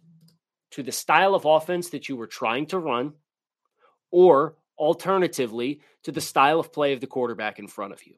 to 0.73 0.83
the 0.83 0.93
style 0.93 1.35
of 1.35 1.45
offense 1.45 1.91
that 1.91 2.09
you 2.09 2.17
were 2.17 2.27
trying 2.27 2.67
to 2.67 2.79
run, 2.79 3.13
or 4.11 4.57
alternatively, 4.79 5.81
to 6.05 6.13
the 6.13 6.21
style 6.21 6.59
of 6.59 6.73
play 6.73 6.93
of 6.93 7.01
the 7.01 7.07
quarterback 7.07 7.59
in 7.59 7.69
front 7.69 7.93
of 7.93 8.07
you. 8.07 8.15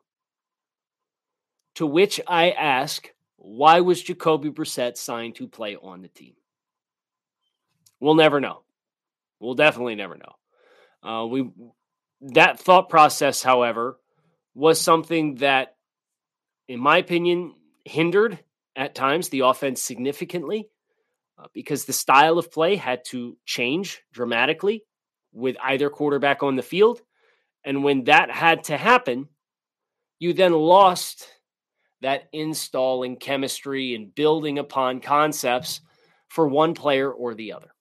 To 1.76 1.86
which 1.86 2.20
I 2.26 2.50
ask, 2.50 3.12
why 3.36 3.80
was 3.80 4.02
Jacoby 4.02 4.50
Brissett 4.50 4.96
signed 4.96 5.34
to 5.36 5.48
play 5.48 5.76
on 5.76 6.02
the 6.02 6.08
team? 6.08 6.34
We'll 7.98 8.14
never 8.14 8.40
know. 8.40 8.62
We'll 9.40 9.54
definitely 9.54 9.96
never 9.96 10.16
know. 10.16 11.08
Uh, 11.08 11.26
we 11.26 11.50
that 12.20 12.60
thought 12.60 12.88
process, 12.88 13.42
however, 13.42 13.98
was 14.54 14.80
something 14.80 15.36
that, 15.36 15.74
in 16.68 16.78
my 16.78 16.98
opinion, 16.98 17.54
hindered 17.84 18.38
at 18.76 18.94
times 18.94 19.28
the 19.28 19.40
offense 19.40 19.82
significantly 19.82 20.68
uh, 21.38 21.46
because 21.52 21.84
the 21.84 21.92
style 21.92 22.38
of 22.38 22.52
play 22.52 22.76
had 22.76 23.04
to 23.06 23.36
change 23.44 24.02
dramatically 24.12 24.84
with 25.32 25.56
either 25.62 25.90
quarterback 25.90 26.42
on 26.42 26.56
the 26.56 26.62
field. 26.62 27.00
And 27.64 27.84
when 27.84 28.04
that 28.04 28.30
had 28.30 28.64
to 28.64 28.76
happen, 28.76 29.28
you 30.18 30.32
then 30.32 30.52
lost 30.52 31.28
that 32.00 32.28
installing 32.32 33.16
chemistry 33.16 33.94
and 33.94 34.14
building 34.14 34.58
upon 34.58 35.00
concepts 35.00 35.80
for 36.28 36.48
one 36.48 36.74
player 36.74 37.10
or 37.10 37.34
the 37.34 37.52
other. 37.52 37.72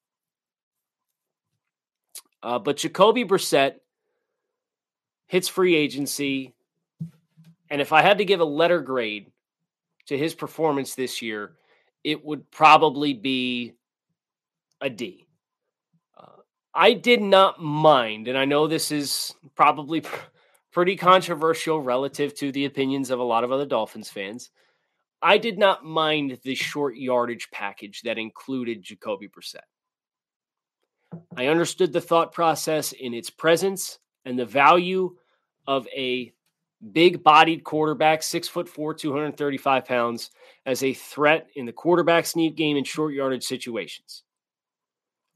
Uh, 2.44 2.60
but 2.60 2.78
Jacoby 2.78 3.26
Brissett 3.26 3.76
hits 5.28 5.48
free 5.48 5.76
agency. 5.76 6.54
And 7.70 7.82
if 7.82 7.94
I 7.94 8.02
had 8.02 8.18
to 8.18 8.26
give 8.26 8.40
a 8.40 8.46
letter 8.46 8.82
grade 8.82 9.32
to 10.08 10.18
his 10.18 10.36
performance 10.36 10.96
this 10.96 11.22
year, 11.22 11.54
it 12.04 12.24
would 12.26 12.50
probably 12.52 13.14
be 13.14 13.74
a 14.82 14.90
D. 14.90 15.28
I 16.74 16.94
did 16.94 17.22
not 17.22 17.62
mind, 17.62 18.28
and 18.28 18.38
I 18.38 18.46
know 18.46 18.68
this 18.68 18.92
is 18.92 19.34
probably 19.56 20.02
pr- 20.02 20.16
pretty 20.72 20.96
controversial 20.96 21.82
relative 21.82 22.34
to 22.36 22.52
the 22.52 22.66
opinions 22.66 23.10
of 23.10 23.20
a 23.20 23.24
lot 23.24 23.44
of 23.44 23.52
other 23.52 23.66
Dolphins 23.66 24.10
fans. 24.10 24.50
I 25.22 25.38
did 25.38 25.58
not 25.58 25.84
mind 25.84 26.40
the 26.44 26.56
short 26.56 26.96
yardage 26.96 27.50
package 27.52 28.02
that 28.04 28.18
included 28.18 28.82
Jacoby 28.82 29.28
Brissett. 29.28 29.60
I 31.36 31.48
understood 31.48 31.92
the 31.92 32.02
thought 32.02 32.32
process 32.32 32.94
in 32.94 33.14
its 33.14 33.30
presence 33.30 34.00
and 34.26 34.40
the 34.40 34.46
value 34.46 35.16
of 35.68 35.88
a 35.96 36.34
big 36.94 37.22
bodied 37.22 37.64
quarterback, 37.64 38.24
six 38.24 38.48
foot 38.48 38.68
four, 38.68 38.94
235 38.94 39.86
pounds, 39.86 40.32
as 40.66 40.84
a 40.84 40.94
threat 40.94 41.48
in 41.56 41.66
the 41.66 41.72
quarterback 41.72 42.26
sneak 42.26 42.56
game 42.56 42.78
in 42.78 42.84
short 42.84 43.14
yardage 43.14 43.44
situations. 43.44 44.24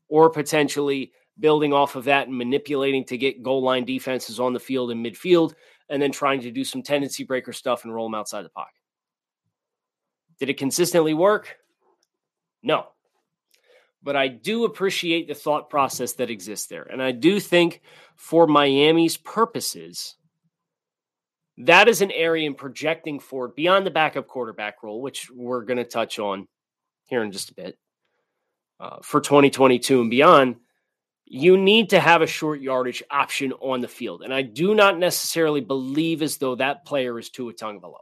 Or 0.08 0.30
potentially 0.30 1.12
building 1.40 1.74
off 1.74 1.96
of 1.96 2.06
that 2.06 2.28
and 2.28 2.38
manipulating 2.38 3.04
to 3.06 3.18
get 3.18 3.44
goal 3.44 3.62
line 3.62 3.86
defenses 3.86 4.40
on 4.40 4.54
the 4.54 4.60
field 4.60 4.92
and 4.92 5.06
midfield, 5.06 5.54
and 5.90 6.02
then 6.02 6.12
trying 6.12 6.42
to 6.42 6.52
do 6.52 6.64
some 6.64 6.82
tendency 6.82 7.24
breaker 7.24 7.54
stuff 7.54 7.84
and 7.84 7.94
roll 7.94 8.08
them 8.08 8.16
outside 8.16 8.44
the 8.44 8.50
pocket. 8.50 8.74
Did 10.40 10.50
it 10.50 10.58
consistently 10.58 11.14
work? 11.14 11.58
No. 12.64 12.88
but 14.06 14.16
I 14.16 14.28
do 14.28 14.66
appreciate 14.66 15.28
the 15.28 15.34
thought 15.34 15.70
process 15.70 16.14
that 16.14 16.30
exists 16.30 16.68
there. 16.68 16.84
And 16.84 17.02
I 17.02 17.12
do 17.12 17.40
think 17.40 17.82
for 18.16 18.46
Miami's 18.46 19.18
purposes, 19.18 20.16
that 21.58 21.88
is 21.88 22.02
an 22.02 22.12
area 22.12 22.46
in 22.46 22.54
projecting 22.54 23.20
forward 23.20 23.56
beyond 23.56 23.86
the 23.86 23.92
backup 23.92 24.28
quarterback 24.28 24.84
role, 24.84 25.02
which 25.02 25.32
we're 25.32 25.64
going 25.64 25.78
to 25.78 25.84
touch 25.84 26.20
on 26.20 26.48
here 27.06 27.24
in 27.24 27.32
just 27.32 27.50
a 27.50 27.56
bit 27.56 27.78
uh, 28.80 28.98
for 29.02 29.22
2022 29.22 30.02
and 30.02 30.12
beyond. 30.12 30.58
You 31.26 31.58
need 31.58 31.90
to 31.90 32.00
have 32.00 32.22
a 32.22 32.28
short 32.28 32.62
yardage 32.62 33.02
option 33.10 33.52
on 33.54 33.82
the 33.82 33.88
field. 33.88 34.22
And 34.22 34.34
I 34.34 34.44
do 34.44 34.76
not 34.76 35.00
necessarily 35.00 35.62
believe 35.62 36.22
as 36.22 36.38
though 36.38 36.56
that 36.56 36.86
player 36.86 37.18
is 37.18 37.30
Tua 37.30 37.54
Tagovailoa. 37.54 37.98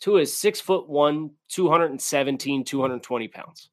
Tua 0.00 0.20
is 0.22 0.36
six 0.36 0.60
foot 0.60 0.88
one, 0.88 1.30
217, 1.48 2.64
220 2.64 3.28
pounds 3.28 3.70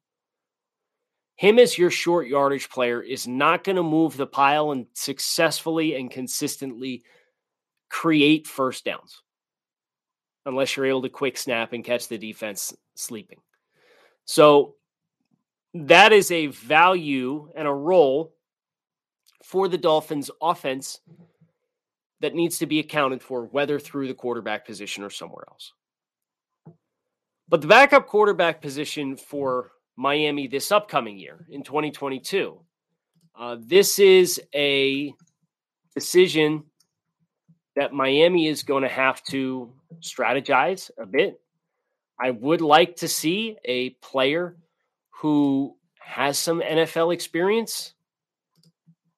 him 1.40 1.58
as 1.58 1.78
your 1.78 1.90
short 1.90 2.28
yardage 2.28 2.68
player 2.68 3.00
is 3.00 3.26
not 3.26 3.64
going 3.64 3.76
to 3.76 3.82
move 3.82 4.14
the 4.14 4.26
pile 4.26 4.72
and 4.72 4.84
successfully 4.92 5.94
and 5.94 6.10
consistently 6.10 7.02
create 7.88 8.46
first 8.46 8.84
downs 8.84 9.22
unless 10.44 10.76
you're 10.76 10.84
able 10.84 11.00
to 11.00 11.08
quick 11.08 11.38
snap 11.38 11.72
and 11.72 11.82
catch 11.82 12.08
the 12.08 12.18
defense 12.18 12.76
sleeping. 12.94 13.38
So 14.26 14.74
that 15.72 16.12
is 16.12 16.30
a 16.30 16.48
value 16.48 17.48
and 17.56 17.66
a 17.66 17.72
role 17.72 18.34
for 19.42 19.68
the 19.68 19.78
Dolphins 19.78 20.30
offense 20.40 21.00
that 22.20 22.34
needs 22.34 22.58
to 22.58 22.66
be 22.66 22.78
accounted 22.78 23.22
for, 23.22 23.46
whether 23.46 23.78
through 23.78 24.08
the 24.08 24.14
quarterback 24.14 24.66
position 24.66 25.02
or 25.02 25.10
somewhere 25.10 25.44
else. 25.48 25.72
But 27.48 27.62
the 27.62 27.66
backup 27.66 28.06
quarterback 28.06 28.60
position 28.60 29.16
for 29.16 29.72
Miami 29.96 30.46
this 30.46 30.70
upcoming 30.70 31.18
year 31.18 31.46
in 31.50 31.62
2022. 31.62 32.60
Uh, 33.38 33.56
this 33.60 33.98
is 33.98 34.40
a 34.54 35.12
decision 35.94 36.64
that 37.76 37.92
Miami 37.92 38.46
is 38.46 38.62
going 38.62 38.82
to 38.82 38.88
have 38.88 39.22
to 39.24 39.72
strategize 40.00 40.90
a 40.98 41.06
bit. 41.06 41.40
I 42.20 42.30
would 42.30 42.60
like 42.60 42.96
to 42.96 43.08
see 43.08 43.56
a 43.64 43.90
player 43.90 44.56
who 45.10 45.76
has 45.98 46.38
some 46.38 46.60
NFL 46.60 47.14
experience. 47.14 47.94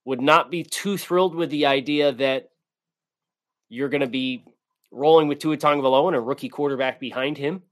Would 0.05 0.21
not 0.21 0.51
be 0.51 0.65
too 0.65 0.99
thrilled 0.99 1.35
with 1.35 1.51
the 1.51 1.67
idea 1.67 2.13
that 2.13 2.51
you're 3.69 3.89
going 3.89 4.01
to 4.01 4.07
be 4.07 4.45
rolling 4.91 5.29
with 5.29 5.39
Tua 5.39 5.57
Tagovailoa 5.57 6.09
and 6.09 6.17
a 6.17 6.21
rookie 6.21 6.49
quarterback 6.49 7.01
behind 7.01 7.39
him. 7.39 7.63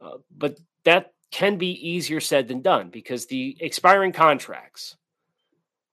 Uh, 0.00 0.18
but 0.36 0.58
that 0.84 1.12
can 1.30 1.56
be 1.56 1.72
easier 1.88 2.20
said 2.20 2.48
than 2.48 2.62
done 2.62 2.90
because 2.90 3.26
the 3.26 3.56
expiring 3.60 4.12
contracts 4.12 4.96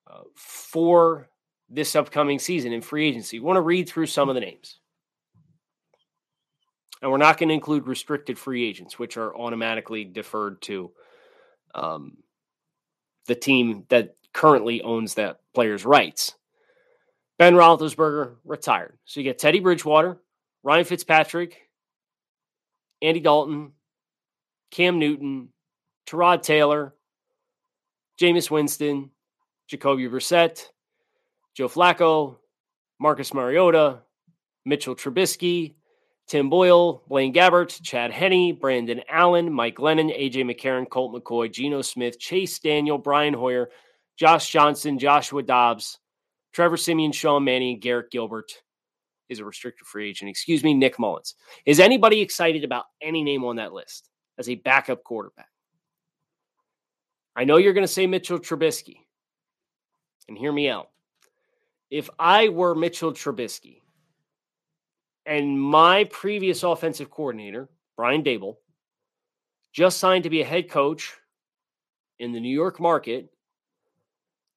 uh, 0.08 0.22
for 0.36 1.30
this 1.70 1.96
upcoming 1.96 2.38
season 2.38 2.74
in 2.74 2.82
free 2.82 3.08
agency, 3.08 3.40
we 3.40 3.46
want 3.46 3.58
to 3.58 3.62
read 3.62 3.88
through 3.88 4.06
some 4.06 4.30
of 4.30 4.36
the 4.36 4.42
names. 4.42 4.80
And 7.02 7.10
we're 7.10 7.18
not 7.18 7.38
going 7.38 7.50
to 7.50 7.56
include 7.56 7.88
restricted 7.88 8.38
free 8.38 8.68
agents, 8.68 9.00
which 9.00 9.18
are 9.18 9.36
automatically 9.36 10.04
deferred 10.04 10.62
to 10.64 10.92
um, 11.74 12.18
the 13.28 13.36
team 13.36 13.86
that 13.90 14.16
currently 14.34 14.82
owns 14.82 15.16
that 15.16 15.40
player's 15.54 15.86
rights. 15.86 16.36
Ben 17.38 17.56
Roethlisberger 17.56 18.36
retired. 18.46 18.98
So 19.06 19.20
you 19.20 19.24
get 19.24 19.40
Teddy 19.40 19.60
Bridgewater, 19.60 20.20
Ryan 20.64 20.86
Fitzpatrick, 20.86 21.70
Andy 23.02 23.20
Dalton, 23.20 23.72
Cam 24.70 25.00
Newton, 25.00 25.50
Tyrod 26.08 26.44
Taylor, 26.44 26.94
Jameis 28.20 28.52
Winston, 28.52 29.10
Jacoby 29.68 30.08
Brissett, 30.08 30.68
Joe 31.56 31.68
Flacco, 31.68 32.38
Marcus 33.00 33.34
Mariota, 33.34 34.00
Mitchell 34.66 34.96
Trubisky, 34.96 35.76
Tim 36.28 36.50
Boyle, 36.50 37.04
Blaine 37.08 37.34
Gabbert, 37.34 37.82
Chad 37.82 38.12
Henne, 38.12 38.56
Brandon 38.56 39.02
Allen, 39.10 39.52
Mike 39.52 39.76
Glennon, 39.76 40.16
AJ 40.18 40.46
McCarron, 40.46 40.88
Colt 40.88 41.14
McCoy, 41.14 41.52
Geno 41.52 41.82
Smith, 41.82 42.20
Chase 42.20 42.60
Daniel, 42.60 42.98
Brian 42.98 43.34
Hoyer, 43.34 43.70
Josh 44.22 44.52
Johnson, 44.52 45.00
Joshua 45.00 45.42
Dobbs, 45.42 45.98
Trevor 46.54 46.78
Siemian, 46.78 47.12
Sean 47.12 47.44
Mannion, 47.44 47.80
Garrett 47.80 48.12
Gilbert 48.12 48.52
is 49.30 49.40
a 49.40 49.46
restricted 49.46 49.88
free 49.88 50.10
agent. 50.10 50.30
Excuse 50.30 50.64
me, 50.64 50.76
Nick 50.76 51.00
Mullens. 51.00 51.34
Is 51.66 51.80
anybody 51.80 52.22
excited 52.22 52.64
about 52.64 52.86
any 53.02 53.24
name 53.24 53.44
on 53.44 53.56
that 53.56 53.74
list? 53.74 54.12
as 54.42 54.50
a 54.50 54.56
backup 54.56 55.04
quarterback. 55.04 55.50
I 57.36 57.44
know 57.44 57.58
you're 57.58 57.74
going 57.74 57.86
to 57.86 57.94
say 57.94 58.08
Mitchell 58.08 58.40
Trubisky. 58.40 58.98
And 60.28 60.38
hear 60.38 60.52
me 60.52 60.68
out. 60.68 60.90
If 61.90 62.10
I 62.18 62.50
were 62.50 62.74
Mitchell 62.74 63.12
Trubisky 63.12 63.82
and 65.26 65.62
my 65.62 66.06
previous 66.06 66.64
offensive 66.64 67.12
coordinator, 67.12 67.70
Brian 67.98 68.24
Daboll, 68.24 68.56
just 69.74 70.00
signed 70.00 70.24
to 70.24 70.30
be 70.30 70.42
a 70.42 70.46
head 70.46 70.70
coach 70.70 71.14
in 72.18 72.32
the 72.32 72.40
New 72.40 72.54
York 72.54 72.80
market 72.80 73.30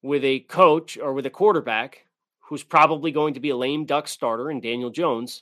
with 0.05 0.23
a 0.23 0.41
coach 0.41 0.97
or 0.97 1.13
with 1.13 1.25
a 1.25 1.31
quarterback 1.31 2.05
who's 2.41 2.63
probably 2.63 3.11
going 3.11 3.33
to 3.33 3.39
be 3.39 3.49
a 3.49 3.57
lame 3.57 3.85
duck 3.85 4.07
starter 4.07 4.51
in 4.51 4.61
Daniel 4.61 4.91
Jones, 4.91 5.41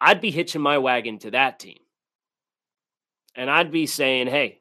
I'd 0.00 0.20
be 0.20 0.32
hitching 0.32 0.60
my 0.60 0.78
wagon 0.78 1.20
to 1.20 1.30
that 1.30 1.60
team. 1.60 1.78
And 3.36 3.48
I'd 3.48 3.70
be 3.70 3.86
saying, 3.86 4.26
hey, 4.26 4.60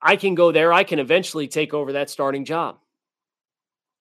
I 0.00 0.16
can 0.16 0.34
go 0.34 0.50
there. 0.50 0.72
I 0.72 0.84
can 0.84 0.98
eventually 0.98 1.46
take 1.46 1.74
over 1.74 1.92
that 1.92 2.08
starting 2.08 2.46
job. 2.46 2.78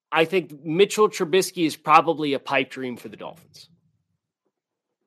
I 0.10 0.24
think 0.24 0.64
Mitchell 0.64 1.10
Trubisky 1.10 1.66
is 1.66 1.76
probably 1.76 2.34
a 2.34 2.40
pipe 2.40 2.70
dream 2.70 2.96
for 2.96 3.10
the 3.10 3.18
Dolphins. 3.18 3.70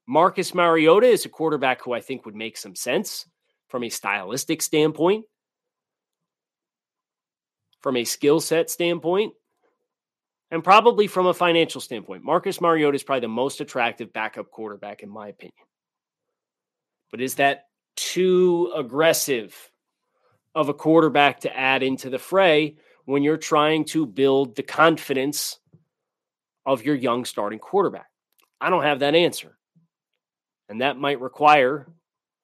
Marcus 0.07 0.55
Mariota 0.55 1.07
is 1.07 1.25
a 1.25 1.31
quarterback 1.31 1.83
who 1.83 1.95
I 1.95 2.01
think 2.01 2.27
would 2.27 2.35
make 2.35 2.59
some 2.59 2.77
sense 2.77 3.27
from 3.69 3.85
a 3.85 3.89
stylistic 3.89 4.61
standpoint, 4.61 5.25
from 7.81 7.97
a 7.97 8.05
skill 8.05 8.41
set 8.41 8.71
standpoint, 8.71 9.33
and 10.51 10.65
probably 10.65 11.07
from 11.07 11.27
a 11.27 11.35
financial 11.35 11.81
standpoint. 11.81 12.25
Marcus 12.25 12.61
Mariota 12.61 12.97
is 12.97 13.03
probably 13.03 13.21
the 13.21 13.29
most 13.29 13.61
attractive 13.61 14.13
backup 14.13 14.51
quarterback, 14.51 15.03
in 15.03 15.09
my 15.09 15.29
opinion. 15.29 15.55
But 17.11 17.21
is 17.21 17.37
that 17.37 17.67
too 17.97 18.73
aggressive 18.75 19.55
of 20.55 20.69
a 20.69 20.75
quarterback 20.75 21.41
to 21.41 21.57
add 21.57 21.83
into 21.83 22.11
the 22.11 22.19
fray 22.19 22.77
when 23.05 23.23
you're 23.23 23.37
trying 23.37 23.85
to 23.85 24.07
build 24.07 24.57
the 24.57 24.63
confidence 24.63 25.59
of 26.67 26.85
your 26.85 26.95
young 26.95 27.25
starting 27.25 27.59
quarterback? 27.59 28.07
I 28.61 28.71
don't 28.71 28.83
have 28.83 29.01
that 29.01 29.15
answer. 29.15 29.57
And 30.69 30.83
that 30.83 30.99
might 30.99 31.21
require 31.21 31.89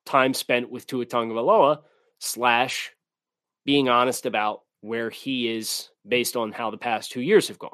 time 0.04 0.34
spent 0.34 0.70
with 0.70 0.86
Tua 0.86 1.06
Tagovailoa 1.06 1.82
slash 2.18 2.92
being 3.64 3.88
honest 3.88 4.26
about 4.26 4.62
where 4.80 5.10
he 5.10 5.48
is 5.48 5.88
based 6.06 6.36
on 6.36 6.52
how 6.52 6.70
the 6.70 6.78
past 6.78 7.10
two 7.10 7.20
years 7.20 7.48
have 7.48 7.58
gone. 7.58 7.70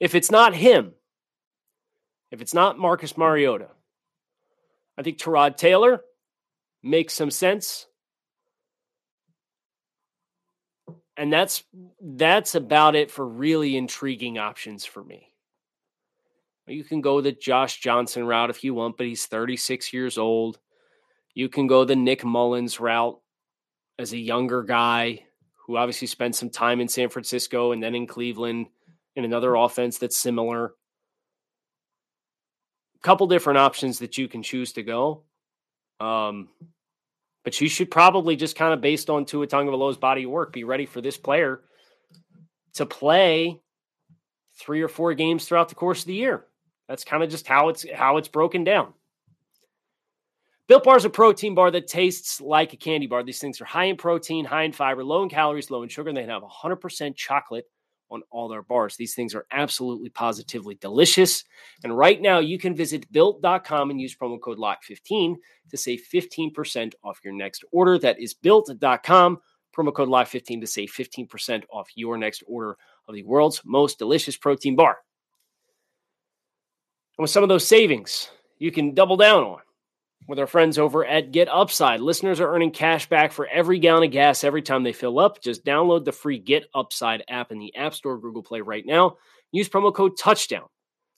If 0.00 0.14
it's 0.14 0.30
not 0.30 0.54
him, 0.54 0.92
if 2.30 2.42
it's 2.42 2.54
not 2.54 2.78
Marcus 2.78 3.16
Mariota, 3.16 3.68
I 4.98 5.02
think 5.02 5.18
Tyrod 5.18 5.56
Taylor 5.56 6.02
makes 6.82 7.14
some 7.14 7.30
sense. 7.30 7.86
And 11.16 11.32
that's 11.32 11.62
that's 12.00 12.56
about 12.56 12.96
it 12.96 13.10
for 13.10 13.26
really 13.26 13.76
intriguing 13.76 14.36
options 14.36 14.84
for 14.84 15.02
me. 15.02 15.32
You 16.66 16.82
can 16.82 17.00
go 17.00 17.20
the 17.20 17.32
Josh 17.32 17.80
Johnson 17.80 18.24
route 18.24 18.50
if 18.50 18.64
you 18.64 18.74
want, 18.74 18.96
but 18.96 19.06
he's 19.06 19.26
36 19.26 19.92
years 19.92 20.18
old. 20.18 20.58
You 21.34 21.48
can 21.48 21.66
go 21.66 21.84
the 21.84 21.96
Nick 21.96 22.24
Mullens 22.24 22.80
route 22.80 23.20
as 23.98 24.12
a 24.12 24.18
younger 24.18 24.62
guy 24.62 25.20
who 25.66 25.76
obviously 25.76 26.06
spent 26.06 26.34
some 26.34 26.50
time 26.50 26.80
in 26.80 26.88
San 26.88 27.08
Francisco 27.08 27.72
and 27.72 27.82
then 27.82 27.94
in 27.94 28.06
Cleveland 28.06 28.66
in 29.16 29.24
another 29.24 29.54
offense 29.54 29.98
that's 29.98 30.16
similar 30.16 30.74
couple 33.04 33.26
different 33.26 33.58
options 33.58 34.00
that 34.00 34.18
you 34.18 34.26
can 34.26 34.42
choose 34.42 34.72
to 34.72 34.82
go. 34.82 35.22
Um, 36.00 36.48
but 37.44 37.60
you 37.60 37.68
should 37.68 37.90
probably 37.90 38.34
just 38.34 38.56
kind 38.56 38.72
of 38.72 38.80
based 38.80 39.10
on 39.10 39.26
Tua 39.26 39.46
Tagovailoa's 39.46 39.98
body 39.98 40.24
of 40.24 40.30
work, 40.30 40.52
be 40.52 40.64
ready 40.64 40.86
for 40.86 41.02
this 41.02 41.18
player 41.18 41.60
to 42.74 42.86
play 42.86 43.60
three 44.58 44.80
or 44.80 44.88
four 44.88 45.12
games 45.12 45.44
throughout 45.44 45.68
the 45.68 45.74
course 45.74 46.00
of 46.00 46.06
the 46.06 46.14
year. 46.14 46.46
That's 46.88 47.04
kind 47.04 47.22
of 47.22 47.28
just 47.28 47.46
how 47.46 47.68
it's 47.68 47.84
how 47.94 48.16
it's 48.16 48.28
broken 48.28 48.64
down. 48.64 48.94
Built 50.66 50.84
Bar 50.84 50.96
is 50.96 51.04
a 51.04 51.10
protein 51.10 51.54
bar 51.54 51.70
that 51.70 51.86
tastes 51.86 52.40
like 52.40 52.72
a 52.72 52.76
candy 52.76 53.06
bar. 53.06 53.22
These 53.22 53.38
things 53.38 53.60
are 53.60 53.66
high 53.66 53.84
in 53.84 53.96
protein, 53.96 54.46
high 54.46 54.62
in 54.62 54.72
fiber, 54.72 55.04
low 55.04 55.22
in 55.22 55.28
calories, 55.28 55.70
low 55.70 55.82
in 55.82 55.90
sugar, 55.90 56.08
and 56.08 56.16
they 56.16 56.24
have 56.24 56.42
100% 56.42 57.16
chocolate 57.16 57.66
on 58.10 58.22
all 58.30 58.48
their 58.48 58.62
bars. 58.62 58.96
These 58.96 59.14
things 59.14 59.34
are 59.34 59.46
absolutely 59.50 60.08
positively 60.08 60.76
delicious. 60.76 61.44
And 61.82 61.96
right 61.96 62.20
now, 62.20 62.38
you 62.38 62.58
can 62.58 62.74
visit 62.74 63.10
built.com 63.12 63.90
and 63.90 64.00
use 64.00 64.16
promo 64.16 64.40
code 64.40 64.58
LOCK15 64.58 65.34
to 65.70 65.76
save 65.76 66.02
15% 66.12 66.94
off 67.02 67.20
your 67.22 67.34
next 67.34 67.62
order. 67.70 67.98
That 67.98 68.18
is 68.18 68.32
built.com, 68.32 69.40
promo 69.76 69.92
code 69.94 70.08
LOCK15 70.08 70.62
to 70.62 70.66
save 70.66 70.90
15% 70.90 71.64
off 71.70 71.88
your 71.94 72.16
next 72.16 72.42
order 72.46 72.78
of 73.06 73.14
the 73.14 73.22
world's 73.24 73.60
most 73.66 73.98
delicious 73.98 74.36
protein 74.38 74.76
bar. 74.76 74.98
And 77.18 77.24
with 77.24 77.30
some 77.30 77.42
of 77.42 77.50
those 77.50 77.66
savings, 77.66 78.30
you 78.58 78.72
can 78.72 78.94
double 78.94 79.18
down 79.18 79.44
on 79.44 79.58
with 80.26 80.38
our 80.38 80.46
friends 80.46 80.78
over 80.78 81.04
at 81.04 81.32
Get 81.32 81.48
Upside. 81.48 82.00
Listeners 82.00 82.40
are 82.40 82.52
earning 82.52 82.70
cash 82.70 83.08
back 83.08 83.32
for 83.32 83.46
every 83.46 83.78
gallon 83.78 84.04
of 84.04 84.10
gas 84.10 84.44
every 84.44 84.62
time 84.62 84.82
they 84.82 84.92
fill 84.92 85.18
up. 85.18 85.42
Just 85.42 85.64
download 85.64 86.04
the 86.04 86.12
free 86.12 86.38
Get 86.38 86.66
Upside 86.74 87.24
app 87.28 87.52
in 87.52 87.58
the 87.58 87.74
App 87.76 87.94
Store, 87.94 88.18
Google 88.18 88.42
Play 88.42 88.60
right 88.60 88.84
now. 88.86 89.16
Use 89.52 89.68
promo 89.68 89.94
code 89.94 90.16
Touchdown 90.18 90.66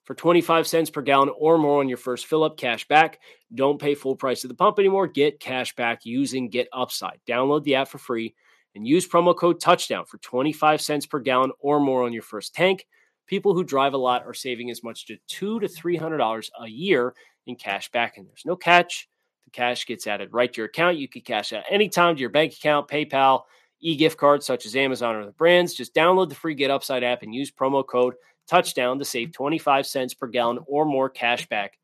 for 0.04 0.14
25 0.14 0.66
cents 0.66 0.90
per 0.90 1.02
gallon 1.02 1.30
or 1.38 1.58
more 1.58 1.80
on 1.80 1.88
your 1.88 1.98
first 1.98 2.26
fill 2.26 2.44
up 2.44 2.56
cash 2.56 2.86
back. 2.88 3.20
Don't 3.54 3.80
pay 3.80 3.94
full 3.94 4.16
price 4.16 4.44
at 4.44 4.48
the 4.48 4.54
pump 4.54 4.78
anymore. 4.78 5.06
Get 5.06 5.40
cash 5.40 5.74
back 5.76 6.04
using 6.04 6.48
Get 6.48 6.68
Upside. 6.72 7.20
Download 7.28 7.62
the 7.62 7.76
app 7.76 7.88
for 7.88 7.98
free 7.98 8.34
and 8.74 8.86
use 8.86 9.08
promo 9.08 9.36
code 9.36 9.60
Touchdown 9.60 10.04
for 10.04 10.18
25 10.18 10.80
cents 10.80 11.06
per 11.06 11.20
gallon 11.20 11.52
or 11.60 11.80
more 11.80 12.04
on 12.04 12.12
your 12.12 12.22
first 12.22 12.54
tank. 12.54 12.86
People 13.26 13.54
who 13.54 13.64
drive 13.64 13.94
a 13.94 13.98
lot 13.98 14.24
are 14.26 14.34
saving 14.34 14.70
as 14.70 14.84
much 14.84 15.06
to 15.06 15.16
two 15.26 15.58
to 15.60 15.66
three 15.66 15.96
hundred 15.96 16.18
dollars 16.18 16.50
a 16.60 16.68
year 16.68 17.14
in 17.46 17.56
cash 17.56 17.90
back, 17.90 18.16
and 18.16 18.26
there's 18.26 18.44
no 18.44 18.56
catch. 18.56 19.08
The 19.44 19.50
cash 19.50 19.86
gets 19.86 20.06
added 20.06 20.32
right 20.32 20.52
to 20.52 20.60
your 20.60 20.66
account. 20.66 20.98
You 20.98 21.08
can 21.08 21.22
cash 21.22 21.52
out 21.52 21.64
anytime 21.70 22.16
to 22.16 22.20
your 22.20 22.30
bank 22.30 22.52
account, 22.52 22.88
PayPal, 22.88 23.42
e-gift 23.80 24.18
cards 24.18 24.44
such 24.44 24.66
as 24.66 24.74
Amazon 24.74 25.16
or 25.16 25.24
the 25.24 25.32
brands. 25.32 25.74
Just 25.74 25.94
download 25.94 26.28
the 26.28 26.34
free 26.34 26.54
Get 26.54 26.70
Upside 26.70 27.04
app 27.04 27.22
and 27.22 27.34
use 27.34 27.50
promo 27.50 27.86
code 27.86 28.14
Touchdown 28.46 28.98
to 28.98 29.04
save 29.04 29.32
25 29.32 29.86
cents 29.86 30.14
per 30.14 30.28
gallon 30.28 30.58
or 30.66 30.84
more 30.84 31.08
cash 31.08 31.48
back 31.48 31.78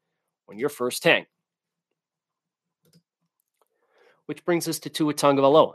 on 0.49 0.59
your 0.59 0.69
first 0.69 1.03
tank. 1.03 1.27
Which 4.27 4.45
brings 4.45 4.69
us 4.69 4.79
to 4.81 4.91
Tua 4.91 5.15
Tagovailoa, 5.15 5.75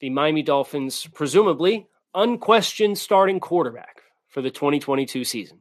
the 0.00 0.10
Miami 0.10 0.42
Dolphins, 0.42 1.08
presumably 1.12 1.88
unquestioned 2.14 2.98
starting 2.98 3.40
quarterback 3.40 4.02
for 4.28 4.42
the 4.42 4.50
2022 4.50 5.24
season. 5.24 5.60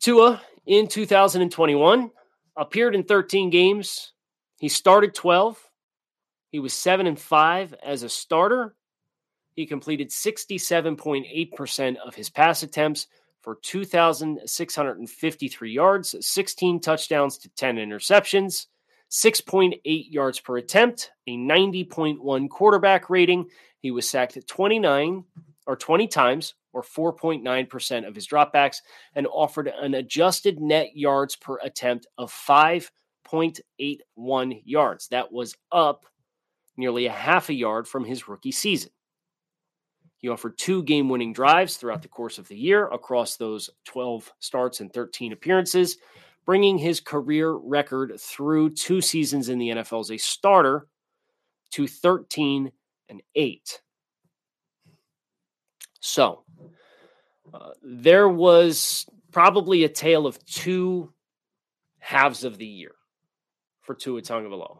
Tua 0.00 0.42
in 0.70 0.86
2021, 0.86 2.10
appeared 2.56 2.94
in 2.94 3.02
13 3.02 3.50
games. 3.50 4.12
He 4.60 4.68
started 4.68 5.16
12. 5.16 5.58
He 6.52 6.60
was 6.60 6.72
7 6.72 7.08
and 7.08 7.18
5 7.18 7.74
as 7.84 8.04
a 8.04 8.08
starter. 8.08 8.76
He 9.56 9.66
completed 9.66 10.10
67.8% 10.10 11.96
of 11.96 12.14
his 12.14 12.30
pass 12.30 12.62
attempts 12.62 13.08
for 13.42 13.58
2,653 13.62 15.72
yards, 15.72 16.14
16 16.24 16.80
touchdowns 16.80 17.36
to 17.38 17.48
10 17.48 17.74
interceptions, 17.76 18.66
6.8 19.10 19.80
yards 19.84 20.38
per 20.38 20.58
attempt, 20.58 21.10
a 21.26 21.36
90.1 21.36 22.48
quarterback 22.48 23.10
rating. 23.10 23.46
He 23.80 23.90
was 23.90 24.08
sacked 24.08 24.38
29 24.46 25.24
or 25.66 25.74
20 25.74 26.06
times 26.06 26.54
or 26.72 26.82
4.9% 26.82 28.06
of 28.06 28.14
his 28.14 28.26
dropbacks, 28.26 28.82
and 29.14 29.26
offered 29.26 29.68
an 29.68 29.94
adjusted 29.94 30.60
net 30.60 30.94
yards 30.94 31.36
per 31.36 31.58
attempt 31.62 32.06
of 32.18 32.30
5.81 32.32 34.62
yards. 34.64 35.08
That 35.08 35.32
was 35.32 35.56
up 35.72 36.04
nearly 36.76 37.06
a 37.06 37.12
half 37.12 37.48
a 37.48 37.54
yard 37.54 37.88
from 37.88 38.04
his 38.04 38.28
rookie 38.28 38.52
season. 38.52 38.90
He 40.20 40.28
offered 40.28 40.58
two 40.58 40.82
game 40.82 41.08
winning 41.08 41.32
drives 41.32 41.76
throughout 41.76 42.02
the 42.02 42.08
course 42.08 42.38
of 42.38 42.46
the 42.48 42.56
year 42.56 42.88
across 42.88 43.36
those 43.36 43.70
12 43.86 44.30
starts 44.38 44.80
and 44.80 44.92
13 44.92 45.32
appearances, 45.32 45.96
bringing 46.44 46.76
his 46.76 47.00
career 47.00 47.52
record 47.52 48.20
through 48.20 48.70
two 48.70 49.00
seasons 49.00 49.48
in 49.48 49.58
the 49.58 49.70
NFL 49.70 50.00
as 50.00 50.10
a 50.10 50.18
starter 50.18 50.86
to 51.70 51.86
13 51.86 52.70
and 53.08 53.22
8. 53.34 53.80
So, 56.00 56.44
there 57.82 58.28
was 58.28 59.06
probably 59.32 59.84
a 59.84 59.88
tale 59.88 60.26
of 60.26 60.44
two 60.44 61.12
halves 61.98 62.44
of 62.44 62.58
the 62.58 62.66
year 62.66 62.92
for 63.82 63.94
Tua 63.94 64.22
Tagovailoa, 64.22 64.78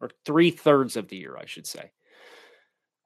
or 0.00 0.10
three 0.24 0.50
thirds 0.50 0.96
of 0.96 1.08
the 1.08 1.16
year, 1.16 1.36
I 1.36 1.46
should 1.46 1.66
say. 1.66 1.90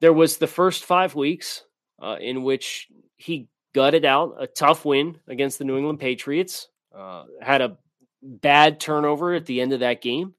There 0.01 0.13
was 0.13 0.37
the 0.37 0.47
first 0.47 0.83
five 0.83 1.15
weeks 1.15 1.63
uh, 2.01 2.17
in 2.19 2.43
which 2.43 2.87
he 3.15 3.47
gutted 3.73 4.05
out 4.05 4.35
a 4.39 4.47
tough 4.47 4.85
win 4.85 5.19
against 5.27 5.59
the 5.59 5.65
New 5.65 5.77
England 5.77 5.99
Patriots, 5.99 6.69
uh, 6.95 7.25
had 7.41 7.61
a 7.61 7.77
bad 8.21 8.79
turnover 8.79 9.33
at 9.33 9.45
the 9.45 9.61
end 9.61 9.73
of 9.73 9.81
that 9.81 10.01
game 10.01 10.33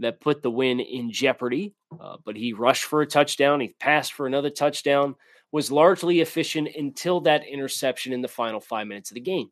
that 0.00 0.20
put 0.20 0.42
the 0.42 0.50
win 0.50 0.80
in 0.80 1.12
jeopardy. 1.12 1.74
Uh, 2.00 2.16
but 2.24 2.36
he 2.36 2.52
rushed 2.52 2.84
for 2.84 3.02
a 3.02 3.06
touchdown. 3.06 3.60
He 3.60 3.74
passed 3.78 4.12
for 4.12 4.26
another 4.26 4.50
touchdown 4.50 5.14
was 5.52 5.72
largely 5.72 6.20
efficient 6.20 6.68
until 6.76 7.20
that 7.20 7.46
interception 7.46 8.12
in 8.12 8.20
the 8.20 8.28
final 8.28 8.60
five 8.60 8.86
minutes 8.86 9.10
of 9.10 9.14
the 9.14 9.20
game. 9.20 9.50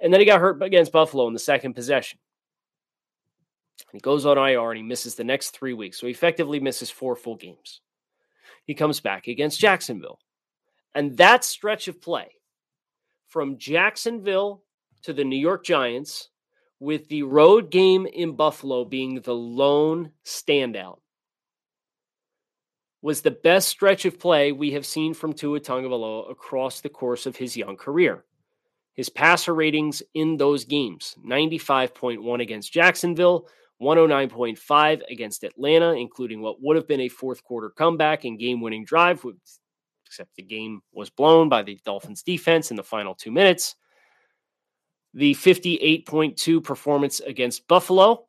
And 0.00 0.12
then 0.12 0.20
he 0.20 0.26
got 0.26 0.40
hurt 0.40 0.62
against 0.62 0.92
Buffalo 0.92 1.26
in 1.28 1.32
the 1.32 1.38
second 1.38 1.74
possession. 1.74 2.18
He 3.92 3.98
goes 4.00 4.26
on 4.26 4.36
IR 4.36 4.70
and 4.70 4.78
he 4.78 4.82
misses 4.82 5.14
the 5.14 5.24
next 5.24 5.50
three 5.50 5.72
weeks. 5.72 6.00
So 6.00 6.06
he 6.06 6.12
effectively 6.12 6.60
misses 6.60 6.90
four 6.90 7.16
full 7.16 7.36
games. 7.36 7.80
He 8.64 8.74
comes 8.74 9.00
back 9.00 9.28
against 9.28 9.60
Jacksonville. 9.60 10.18
And 10.94 11.16
that 11.18 11.44
stretch 11.44 11.88
of 11.88 12.00
play 12.00 12.32
from 13.26 13.58
Jacksonville 13.58 14.62
to 15.02 15.12
the 15.12 15.24
New 15.24 15.38
York 15.38 15.64
Giants, 15.64 16.30
with 16.80 17.08
the 17.08 17.22
road 17.22 17.70
game 17.70 18.06
in 18.06 18.36
Buffalo 18.36 18.84
being 18.84 19.20
the 19.20 19.34
lone 19.34 20.10
standout, 20.24 20.98
was 23.06 23.20
the 23.20 23.30
best 23.30 23.68
stretch 23.68 24.04
of 24.04 24.18
play 24.18 24.50
we 24.50 24.72
have 24.72 24.84
seen 24.84 25.14
from 25.14 25.32
Tua 25.32 25.60
Tagovailoa 25.60 26.28
across 26.28 26.80
the 26.80 26.88
course 26.88 27.24
of 27.24 27.36
his 27.36 27.56
young 27.56 27.76
career. 27.76 28.24
His 28.94 29.08
passer 29.08 29.54
ratings 29.54 30.02
in 30.14 30.36
those 30.36 30.64
games 30.64 31.14
95.1 31.24 32.42
against 32.42 32.72
Jacksonville, 32.72 33.46
109.5 33.80 35.02
against 35.08 35.44
Atlanta, 35.44 35.92
including 35.92 36.42
what 36.42 36.60
would 36.60 36.74
have 36.74 36.88
been 36.88 37.02
a 37.02 37.08
fourth 37.08 37.44
quarter 37.44 37.70
comeback 37.70 38.24
and 38.24 38.40
game 38.40 38.60
winning 38.60 38.84
drive, 38.84 39.24
except 40.04 40.34
the 40.34 40.42
game 40.42 40.80
was 40.92 41.08
blown 41.08 41.48
by 41.48 41.62
the 41.62 41.78
Dolphins 41.84 42.24
defense 42.24 42.72
in 42.72 42.76
the 42.76 42.82
final 42.82 43.14
two 43.14 43.30
minutes. 43.30 43.76
The 45.14 45.32
58.2 45.34 46.64
performance 46.64 47.20
against 47.20 47.68
Buffalo, 47.68 48.26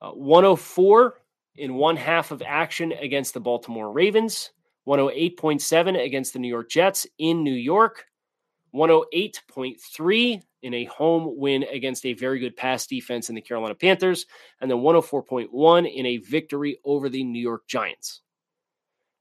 uh, 0.00 0.12
104 0.12 1.16
in 1.58 1.74
one 1.74 1.96
half 1.96 2.30
of 2.30 2.42
action 2.42 2.92
against 2.92 3.34
the 3.34 3.40
Baltimore 3.40 3.90
Ravens, 3.90 4.50
108.7 4.86 6.04
against 6.04 6.32
the 6.32 6.38
New 6.38 6.48
York 6.48 6.70
Jets 6.70 7.06
in 7.18 7.42
New 7.42 7.52
York, 7.52 8.06
108.3 8.74 10.42
in 10.62 10.74
a 10.74 10.84
home 10.84 11.34
win 11.36 11.64
against 11.64 12.04
a 12.06 12.14
very 12.14 12.38
good 12.38 12.56
pass 12.56 12.86
defense 12.86 13.28
in 13.28 13.34
the 13.34 13.40
Carolina 13.40 13.74
Panthers, 13.74 14.26
and 14.60 14.70
then 14.70 14.78
104.1 14.78 15.92
in 15.92 16.06
a 16.06 16.16
victory 16.18 16.78
over 16.84 17.08
the 17.08 17.24
New 17.24 17.40
York 17.40 17.66
Giants. 17.66 18.22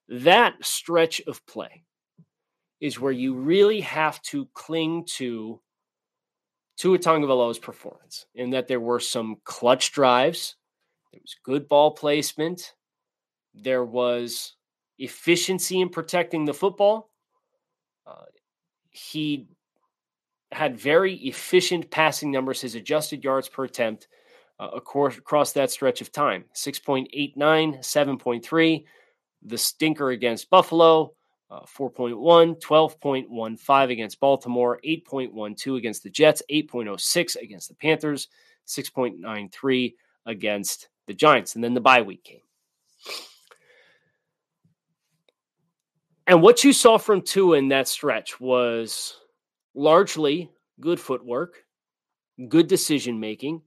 That 0.09 0.53
stretch 0.61 1.21
of 1.27 1.45
play 1.45 1.83
is 2.79 2.99
where 2.99 3.11
you 3.11 3.35
really 3.35 3.81
have 3.81 4.21
to 4.21 4.47
cling 4.53 5.05
to 5.05 5.59
Tua 6.77 6.99
Tagovailoa's 6.99 7.57
performance, 7.57 8.27
in 8.35 8.51
that 8.51 8.67
there 8.67 8.79
were 8.79 8.99
some 8.99 9.37
clutch 9.43 9.91
drives 9.91 10.55
there 11.17 11.23
was 11.23 11.35
good 11.43 11.67
ball 11.67 11.91
placement. 11.91 12.73
There 13.55 13.83
was 13.83 14.53
efficiency 14.99 15.81
in 15.81 15.89
protecting 15.89 16.45
the 16.45 16.53
football. 16.53 17.09
Uh, 18.05 18.25
he 18.91 19.47
had 20.51 20.77
very 20.77 21.15
efficient 21.15 21.89
passing 21.89 22.31
numbers. 22.31 22.61
His 22.61 22.75
adjusted 22.75 23.23
yards 23.23 23.49
per 23.49 23.63
attempt 23.63 24.07
uh, 24.59 24.69
across, 24.75 25.17
across 25.17 25.53
that 25.53 25.71
stretch 25.71 26.01
of 26.01 26.11
time 26.11 26.45
6.89, 26.53 27.35
7.3. 27.35 28.85
The 29.43 29.57
stinker 29.57 30.11
against 30.11 30.49
Buffalo, 30.49 31.13
uh, 31.49 31.61
4.1, 31.61 32.59
12.15 32.61 33.91
against 33.91 34.19
Baltimore, 34.19 34.79
8.12 34.85 35.77
against 35.77 36.03
the 36.03 36.09
Jets, 36.09 36.43
8.06 36.51 37.35
against 37.37 37.69
the 37.69 37.75
Panthers, 37.75 38.27
6.93 38.67 39.93
against 40.25 40.89
the 41.07 41.13
Giants, 41.13 41.55
and 41.55 41.63
then 41.63 41.73
the 41.73 41.81
bye 41.81 42.01
week 42.01 42.23
came. 42.23 42.41
And 46.27 46.41
what 46.41 46.63
you 46.63 46.73
saw 46.73 46.97
from 46.97 47.21
Tua 47.21 47.57
in 47.57 47.69
that 47.69 47.87
stretch 47.87 48.39
was 48.39 49.17
largely 49.73 50.51
good 50.79 50.99
footwork, 50.99 51.63
good 52.49 52.67
decision 52.67 53.19
making, 53.19 53.61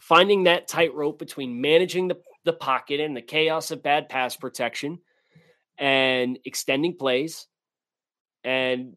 finding 0.00 0.44
that 0.44 0.66
tightrope 0.66 1.18
between 1.18 1.60
managing 1.60 2.08
the, 2.08 2.16
the 2.44 2.52
pocket 2.52 2.98
and 2.98 3.16
the 3.16 3.22
chaos 3.22 3.70
of 3.70 3.84
bad 3.84 4.08
pass 4.08 4.34
protection, 4.34 4.98
and 5.78 6.40
extending 6.44 6.96
plays 6.96 7.46
and 8.42 8.96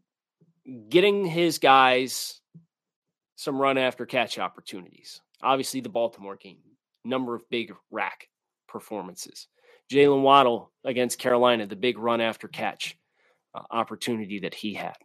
getting 0.89 1.25
his 1.25 1.59
guys 1.59 2.41
some 3.35 3.59
run 3.59 3.77
after 3.77 4.05
catch 4.07 4.39
opportunities. 4.39 5.21
Obviously, 5.43 5.81
the 5.81 5.89
Baltimore 5.89 6.35
game, 6.35 6.57
number 7.03 7.35
of 7.35 7.49
big 7.49 7.73
RAC 7.89 8.27
performances. 8.67 9.47
Jalen 9.91 10.21
Waddle 10.21 10.71
against 10.85 11.19
Carolina, 11.19 11.65
the 11.65 11.75
big 11.75 11.97
run 11.97 12.21
after 12.21 12.47
catch 12.47 12.97
uh, 13.53 13.61
opportunity 13.71 14.39
that 14.39 14.53
he 14.53 14.73
had. 14.73 14.95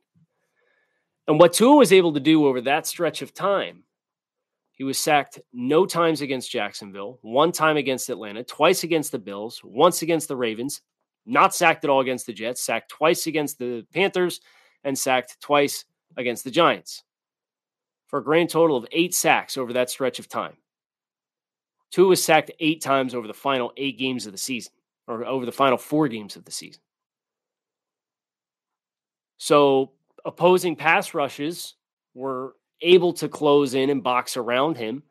And 1.26 1.40
what 1.40 1.52
Tua 1.52 1.76
was 1.76 1.92
able 1.92 2.12
to 2.12 2.20
do 2.20 2.46
over 2.46 2.60
that 2.62 2.86
stretch 2.86 3.20
of 3.20 3.34
time, 3.34 3.82
he 4.72 4.84
was 4.84 4.98
sacked 4.98 5.40
no 5.52 5.86
times 5.86 6.20
against 6.20 6.50
Jacksonville, 6.50 7.18
one 7.22 7.50
time 7.50 7.76
against 7.76 8.10
Atlanta, 8.10 8.44
twice 8.44 8.84
against 8.84 9.10
the 9.10 9.18
Bills, 9.18 9.60
once 9.64 10.02
against 10.02 10.28
the 10.28 10.36
Ravens, 10.36 10.82
not 11.24 11.54
sacked 11.54 11.82
at 11.82 11.90
all 11.90 12.00
against 12.00 12.26
the 12.26 12.32
Jets, 12.32 12.62
sacked 12.62 12.90
twice 12.90 13.26
against 13.26 13.58
the 13.58 13.84
Panthers, 13.92 14.40
and 14.84 14.96
sacked 14.96 15.40
twice 15.40 15.84
against 16.16 16.44
the 16.44 16.50
Giants 16.50 17.02
for 18.06 18.20
a 18.20 18.24
grand 18.24 18.50
total 18.50 18.76
of 18.76 18.86
eight 18.92 19.14
sacks 19.14 19.56
over 19.56 19.72
that 19.72 19.90
stretch 19.90 20.18
of 20.18 20.28
time. 20.28 20.56
Tua 21.96 22.08
was 22.08 22.22
sacked 22.22 22.50
eight 22.60 22.82
times 22.82 23.14
over 23.14 23.26
the 23.26 23.32
final 23.32 23.72
eight 23.78 23.98
games 23.98 24.26
of 24.26 24.32
the 24.32 24.38
season, 24.38 24.70
or 25.08 25.24
over 25.24 25.46
the 25.46 25.50
final 25.52 25.78
four 25.78 26.08
games 26.08 26.36
of 26.36 26.44
the 26.44 26.52
season. 26.52 26.82
So 29.38 29.92
opposing 30.22 30.76
pass 30.76 31.14
rushes 31.14 31.74
were 32.12 32.52
able 32.82 33.14
to 33.14 33.30
close 33.30 33.72
in 33.72 33.88
and 33.88 34.02
box 34.02 34.36
around 34.36 34.76
him 34.76 35.04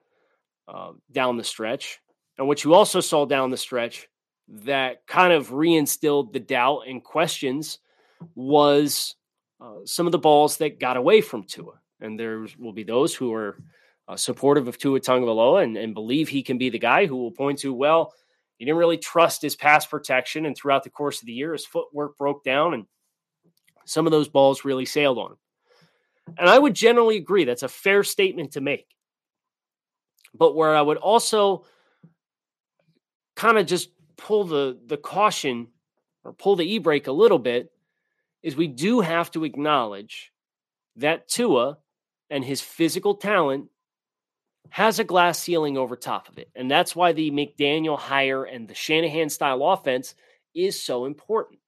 uh, 0.67 0.91
down 1.11 1.37
the 1.37 1.43
stretch. 1.43 1.97
And 2.37 2.47
what 2.47 2.63
you 2.63 2.75
also 2.75 2.99
saw 2.99 3.25
down 3.25 3.49
the 3.49 3.57
stretch 3.57 4.07
that 4.47 5.07
kind 5.07 5.33
of 5.33 5.49
reinstilled 5.49 6.33
the 6.33 6.39
doubt 6.39 6.81
and 6.87 7.03
questions 7.03 7.79
was 8.35 9.15
uh, 9.59 9.77
some 9.85 10.05
of 10.05 10.11
the 10.11 10.19
balls 10.19 10.57
that 10.57 10.79
got 10.79 10.97
away 10.97 11.21
from 11.21 11.45
Tua. 11.45 11.79
And 11.99 12.19
there 12.19 12.45
will 12.59 12.73
be 12.73 12.83
those 12.83 13.15
who 13.15 13.33
are 13.33 13.57
uh, 14.07 14.15
supportive 14.15 14.67
of 14.67 14.77
Tua 14.77 14.99
Tagovailoa 14.99 15.63
and, 15.63 15.77
and 15.77 15.93
believe 15.93 16.29
he 16.29 16.43
can 16.43 16.57
be 16.57 16.69
the 16.69 16.79
guy 16.79 17.05
who 17.05 17.15
will 17.15 17.31
point 17.31 17.59
to, 17.59 17.73
well, 17.73 18.13
he 18.57 18.65
didn't 18.65 18.77
really 18.77 18.97
trust 18.97 19.41
his 19.41 19.55
pass 19.55 19.85
protection. 19.85 20.45
And 20.45 20.55
throughout 20.55 20.83
the 20.83 20.89
course 20.89 21.21
of 21.21 21.25
the 21.25 21.33
year, 21.33 21.53
his 21.53 21.65
footwork 21.65 22.17
broke 22.17 22.43
down 22.43 22.73
and 22.73 22.85
some 23.85 24.05
of 24.05 24.11
those 24.11 24.29
balls 24.29 24.65
really 24.65 24.85
sailed 24.85 25.17
on 25.17 25.31
him. 25.31 25.37
And 26.37 26.49
I 26.49 26.57
would 26.57 26.73
generally 26.73 27.17
agree 27.17 27.43
that's 27.43 27.63
a 27.63 27.67
fair 27.67 28.03
statement 28.03 28.53
to 28.53 28.61
make. 28.61 28.87
But 30.33 30.55
where 30.55 30.75
I 30.75 30.81
would 30.81 30.97
also 30.97 31.65
kind 33.35 33.57
of 33.57 33.67
just 33.67 33.89
pull 34.17 34.45
the 34.45 34.79
the 34.85 34.97
caution 34.97 35.67
or 36.23 36.33
pull 36.33 36.55
the 36.55 36.73
e-brake 36.73 37.07
a 37.07 37.11
little 37.11 37.39
bit 37.39 37.71
is 38.41 38.55
we 38.55 38.67
do 38.67 39.01
have 39.01 39.29
to 39.31 39.43
acknowledge 39.43 40.31
that 40.95 41.27
Tua 41.27 41.77
and 42.29 42.43
his 42.43 42.61
physical 42.61 43.15
talent 43.15 43.69
has 44.69 44.99
a 44.99 45.03
glass 45.03 45.39
ceiling 45.39 45.77
over 45.77 45.95
top 45.95 46.29
of 46.29 46.37
it. 46.37 46.49
And 46.55 46.69
that's 46.69 46.95
why 46.95 47.13
the 47.13 47.31
McDaniel 47.31 47.97
hire 47.97 48.43
and 48.43 48.67
the 48.67 48.75
Shanahan 48.75 49.29
style 49.29 49.63
offense 49.63 50.15
is 50.53 50.81
so 50.81 51.05
important 51.05 51.59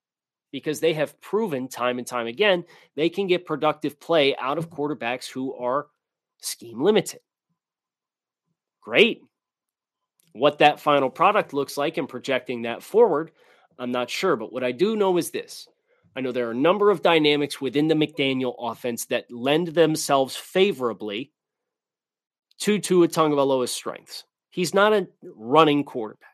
because 0.52 0.80
they 0.80 0.94
have 0.94 1.20
proven 1.22 1.68
time 1.68 1.98
and 1.98 2.08
time 2.08 2.28
again 2.28 2.64
they 2.96 3.10
can 3.10 3.28
get 3.28 3.46
productive 3.46 4.00
play 4.00 4.36
out 4.38 4.58
of 4.58 4.70
quarterbacks 4.70 5.30
who 5.30 5.54
are 5.54 5.88
scheme 6.42 6.82
limited. 6.82 7.20
Great. 8.82 9.22
What 10.34 10.60
that 10.60 10.80
final 10.80 11.10
product 11.10 11.54
looks 11.54 11.78
like 11.78 11.98
and 11.98 12.08
projecting 12.08 12.62
that 12.62 12.84
forward, 12.84 13.32
I'm 13.78 13.92
not 13.92 14.10
sure. 14.10 14.36
But 14.36 14.54
what 14.54 14.64
I 14.64 14.72
do 14.72 14.96
know 14.96 15.18
is 15.18 15.32
this 15.32 15.68
I 16.16 16.22
know 16.22 16.32
there 16.32 16.48
are 16.48 16.52
a 16.52 16.56
number 16.56 16.90
of 16.90 17.02
dynamics 17.02 17.60
within 17.62 17.88
the 17.88 17.96
McDaniel 17.96 18.56
offense 18.58 19.06
that 19.06 19.30
lend 19.30 19.68
themselves 19.70 20.36
favorably 20.36 21.32
to 22.60 22.80
Tua 22.80 23.08
Tagovailoa's 23.08 23.72
strengths. 23.72 24.24
He's 24.50 24.74
not 24.74 24.94
a 24.94 25.08
running 25.22 25.84
quarterback. 25.84 26.28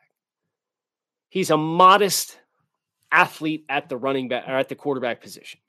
He's 1.28 1.50
a 1.50 1.56
modest 1.56 2.38
athlete 3.10 3.64
at 3.68 3.88
the 3.88 3.96
running 3.96 4.28
back 4.28 4.44
or 4.46 4.56
at 4.56 4.68
the 4.68 4.74
quarterback 4.74 5.20
position. 5.20 5.60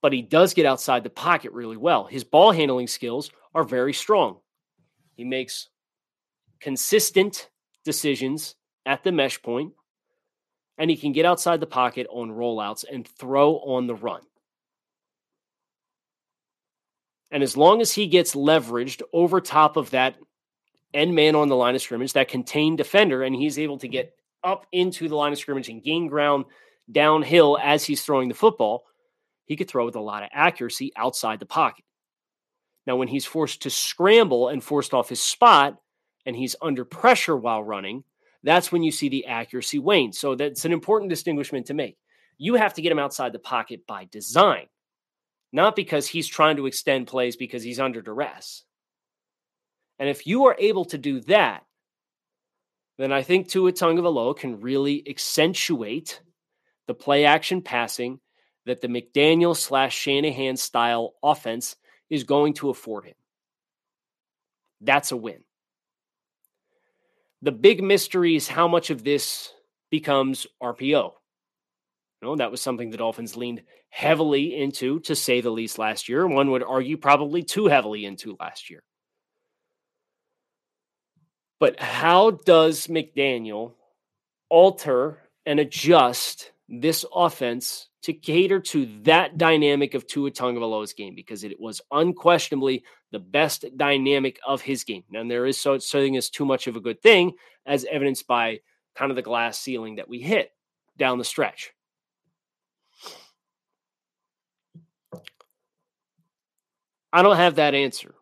But 0.00 0.12
he 0.12 0.22
does 0.22 0.54
get 0.54 0.66
outside 0.66 1.04
the 1.04 1.10
pocket 1.10 1.52
really 1.52 1.76
well. 1.76 2.04
His 2.04 2.24
ball 2.24 2.50
handling 2.50 2.88
skills 2.88 3.30
are 3.54 3.64
very 3.64 3.92
strong. 3.92 4.38
He 5.14 5.24
makes 5.24 5.68
consistent 6.60 7.50
decisions 7.84 8.56
at 8.86 9.04
the 9.04 9.12
mesh 9.12 9.40
point, 9.42 9.72
and 10.78 10.90
he 10.90 10.96
can 10.96 11.12
get 11.12 11.26
outside 11.26 11.60
the 11.60 11.66
pocket 11.66 12.06
on 12.10 12.30
rollouts 12.30 12.84
and 12.90 13.06
throw 13.06 13.58
on 13.58 13.86
the 13.86 13.94
run. 13.94 14.22
And 17.32 17.42
as 17.42 17.56
long 17.56 17.80
as 17.80 17.92
he 17.92 18.06
gets 18.06 18.34
leveraged 18.34 19.02
over 19.12 19.40
top 19.40 19.76
of 19.76 19.90
that 19.90 20.16
end 20.94 21.14
man 21.14 21.34
on 21.34 21.48
the 21.48 21.56
line 21.56 21.74
of 21.74 21.82
scrimmage, 21.82 22.12
that 22.12 22.28
contained 22.28 22.78
defender, 22.78 23.22
and 23.22 23.34
he's 23.34 23.58
able 23.58 23.78
to 23.78 23.88
get 23.88 24.14
up 24.44 24.66
into 24.70 25.08
the 25.08 25.16
line 25.16 25.32
of 25.32 25.38
scrimmage 25.38 25.68
and 25.68 25.82
gain 25.82 26.08
ground 26.08 26.44
downhill 26.90 27.58
as 27.62 27.84
he's 27.84 28.02
throwing 28.02 28.28
the 28.28 28.34
football, 28.34 28.84
he 29.46 29.56
could 29.56 29.68
throw 29.68 29.86
with 29.86 29.96
a 29.96 30.00
lot 30.00 30.22
of 30.22 30.28
accuracy 30.32 30.92
outside 30.94 31.40
the 31.40 31.46
pocket. 31.46 31.84
Now, 32.86 32.96
when 32.96 33.08
he's 33.08 33.24
forced 33.24 33.62
to 33.62 33.70
scramble 33.70 34.48
and 34.48 34.62
forced 34.62 34.92
off 34.92 35.08
his 35.08 35.20
spot, 35.20 35.78
and 36.26 36.36
he's 36.36 36.56
under 36.60 36.84
pressure 36.84 37.36
while 37.36 37.64
running, 37.64 38.04
that's 38.42 38.70
when 38.70 38.82
you 38.82 38.92
see 38.92 39.08
the 39.08 39.26
accuracy 39.26 39.78
wane. 39.78 40.12
So 40.12 40.34
that's 40.34 40.64
an 40.64 40.72
important 40.72 41.10
distinguishment 41.10 41.66
to 41.66 41.74
make. 41.74 41.96
You 42.38 42.54
have 42.54 42.74
to 42.74 42.82
get 42.82 42.92
him 42.92 42.98
outside 42.98 43.32
the 43.32 43.38
pocket 43.38 43.86
by 43.86 44.06
design, 44.10 44.66
not 45.52 45.76
because 45.76 46.06
he's 46.06 46.26
trying 46.26 46.56
to 46.56 46.66
extend 46.66 47.06
plays 47.06 47.36
because 47.36 47.62
he's 47.62 47.80
under 47.80 48.00
duress. 48.00 48.64
And 49.98 50.08
if 50.08 50.26
you 50.26 50.46
are 50.46 50.56
able 50.58 50.86
to 50.86 50.98
do 50.98 51.20
that, 51.20 51.64
then 52.98 53.12
I 53.12 53.22
think 53.22 53.48
Tua 53.48 53.72
Tagovailoa 53.72 54.36
can 54.36 54.60
really 54.60 55.02
accentuate 55.08 56.20
the 56.86 56.94
play 56.94 57.24
action 57.24 57.62
passing 57.62 58.20
that 58.66 58.80
the 58.80 58.88
McDaniel 58.88 59.56
slash 59.56 59.96
Shanahan 59.96 60.56
style 60.56 61.14
offense 61.22 61.76
is 62.08 62.24
going 62.24 62.54
to 62.54 62.70
afford 62.70 63.04
him. 63.06 63.14
That's 64.80 65.12
a 65.12 65.16
win. 65.16 65.44
The 67.42 67.52
big 67.52 67.82
mystery 67.82 68.36
is 68.36 68.48
how 68.48 68.68
much 68.68 68.90
of 68.90 69.02
this 69.02 69.52
becomes 69.90 70.46
RPO. 70.62 71.12
You 71.12 72.28
know, 72.28 72.36
that 72.36 72.50
was 72.50 72.60
something 72.60 72.90
the 72.90 72.96
Dolphins 72.96 73.36
leaned 73.36 73.62
heavily 73.92 74.56
into, 74.56 75.00
to 75.00 75.14
say 75.14 75.42
the 75.42 75.50
least, 75.50 75.78
last 75.78 76.08
year. 76.08 76.26
One 76.26 76.50
would 76.50 76.62
argue 76.62 76.96
probably 76.96 77.42
too 77.42 77.66
heavily 77.66 78.06
into 78.06 78.38
last 78.40 78.70
year. 78.70 78.82
But 81.60 81.78
how 81.78 82.30
does 82.30 82.86
McDaniel 82.86 83.74
alter 84.48 85.18
and 85.44 85.60
adjust 85.60 86.52
this 86.70 87.04
offense 87.14 87.88
to 88.04 88.14
cater 88.14 88.60
to 88.60 88.88
that 89.02 89.36
dynamic 89.36 89.92
of 89.92 90.06
Tua 90.06 90.30
Tagovailoa's 90.30 90.94
game 90.94 91.14
because 91.14 91.44
it 91.44 91.60
was 91.60 91.82
unquestionably 91.90 92.84
the 93.10 93.18
best 93.18 93.66
dynamic 93.76 94.40
of 94.46 94.62
his 94.62 94.84
game. 94.84 95.04
Now 95.10 95.22
there 95.22 95.44
is 95.44 95.60
so 95.60 95.76
something 95.78 96.16
as 96.16 96.30
too 96.30 96.46
much 96.46 96.66
of 96.66 96.76
a 96.76 96.80
good 96.80 97.02
thing, 97.02 97.32
as 97.66 97.84
evidenced 97.84 98.26
by 98.26 98.60
kind 98.96 99.10
of 99.10 99.16
the 99.16 99.22
glass 99.22 99.60
ceiling 99.60 99.96
that 99.96 100.08
we 100.08 100.20
hit 100.20 100.50
down 100.96 101.18
the 101.18 101.24
stretch. 101.24 101.72
I 107.12 107.22
don't 107.22 107.36
have 107.36 107.56
that 107.56 107.74
answer. 107.74 108.14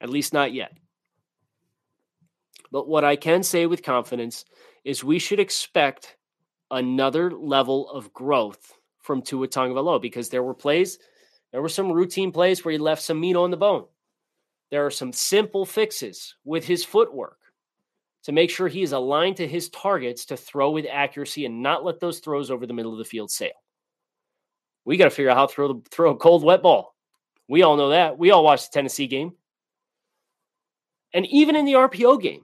At 0.00 0.10
least 0.10 0.32
not 0.32 0.52
yet. 0.52 0.72
But 2.72 2.88
what 2.88 3.04
I 3.04 3.16
can 3.16 3.42
say 3.42 3.66
with 3.66 3.82
confidence 3.82 4.44
is 4.84 5.04
we 5.04 5.18
should 5.18 5.40
expect 5.40 6.16
another 6.70 7.30
level 7.30 7.88
of 7.90 8.12
growth 8.12 8.72
from 9.02 9.22
Tua 9.22 9.46
Tagovailoa 9.46 10.02
because 10.02 10.28
there 10.28 10.42
were 10.42 10.54
plays, 10.54 10.98
there 11.52 11.62
were 11.62 11.68
some 11.68 11.92
routine 11.92 12.32
plays 12.32 12.64
where 12.64 12.72
he 12.72 12.78
left 12.78 13.02
some 13.02 13.20
meat 13.20 13.36
on 13.36 13.50
the 13.50 13.56
bone. 13.56 13.84
There 14.70 14.84
are 14.84 14.90
some 14.90 15.12
simple 15.12 15.64
fixes 15.64 16.34
with 16.44 16.64
his 16.64 16.84
footwork 16.84 17.38
to 18.24 18.32
make 18.32 18.50
sure 18.50 18.66
he 18.66 18.82
is 18.82 18.90
aligned 18.90 19.36
to 19.36 19.46
his 19.46 19.68
targets 19.68 20.26
to 20.26 20.36
throw 20.36 20.72
with 20.72 20.86
accuracy 20.90 21.46
and 21.46 21.62
not 21.62 21.84
let 21.84 22.00
those 22.00 22.18
throws 22.18 22.50
over 22.50 22.66
the 22.66 22.74
middle 22.74 22.92
of 22.92 22.98
the 22.98 23.04
field 23.04 23.30
sail. 23.30 23.52
We 24.84 24.96
got 24.96 25.04
to 25.04 25.10
figure 25.10 25.30
out 25.30 25.36
how 25.36 25.46
to 25.46 25.52
throw, 25.52 25.82
throw 25.92 26.10
a 26.10 26.16
cold, 26.16 26.42
wet 26.42 26.62
ball. 26.62 26.95
We 27.48 27.62
all 27.62 27.76
know 27.76 27.90
that. 27.90 28.18
We 28.18 28.30
all 28.30 28.44
watched 28.44 28.72
the 28.72 28.78
Tennessee 28.78 29.06
game. 29.06 29.32
And 31.14 31.26
even 31.26 31.56
in 31.56 31.64
the 31.64 31.74
RPO 31.74 32.20
game, 32.20 32.42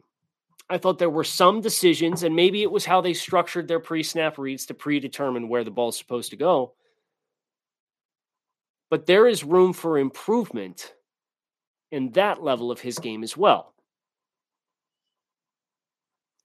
I 0.70 0.78
thought 0.78 0.98
there 0.98 1.10
were 1.10 1.24
some 1.24 1.60
decisions, 1.60 2.22
and 2.22 2.34
maybe 2.34 2.62
it 2.62 2.70
was 2.70 2.84
how 2.84 3.00
they 3.00 3.12
structured 3.12 3.68
their 3.68 3.80
pre 3.80 4.02
snap 4.02 4.38
reads 4.38 4.66
to 4.66 4.74
predetermine 4.74 5.48
where 5.48 5.64
the 5.64 5.70
ball 5.70 5.90
is 5.90 5.98
supposed 5.98 6.30
to 6.30 6.36
go. 6.36 6.72
But 8.88 9.06
there 9.06 9.26
is 9.26 9.44
room 9.44 9.72
for 9.72 9.98
improvement 9.98 10.94
in 11.90 12.12
that 12.12 12.42
level 12.42 12.70
of 12.70 12.80
his 12.80 12.98
game 12.98 13.22
as 13.22 13.36
well. 13.36 13.74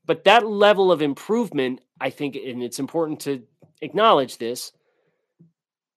But 0.06 0.24
that 0.24 0.46
level 0.48 0.92
of 0.92 1.02
improvement, 1.02 1.82
I 2.00 2.10
think, 2.10 2.36
and 2.36 2.64
it's 2.64 2.80
important 2.80 3.20
to 3.22 3.44
acknowledge 3.82 4.38
this, 4.38 4.72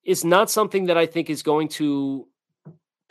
is 0.05 0.25
not 0.25 0.51
something 0.51 0.87
that 0.87 0.97
I 0.97 1.07
think 1.07 1.31
is 1.31 1.43
going 1.43 1.69
to 1.69 2.27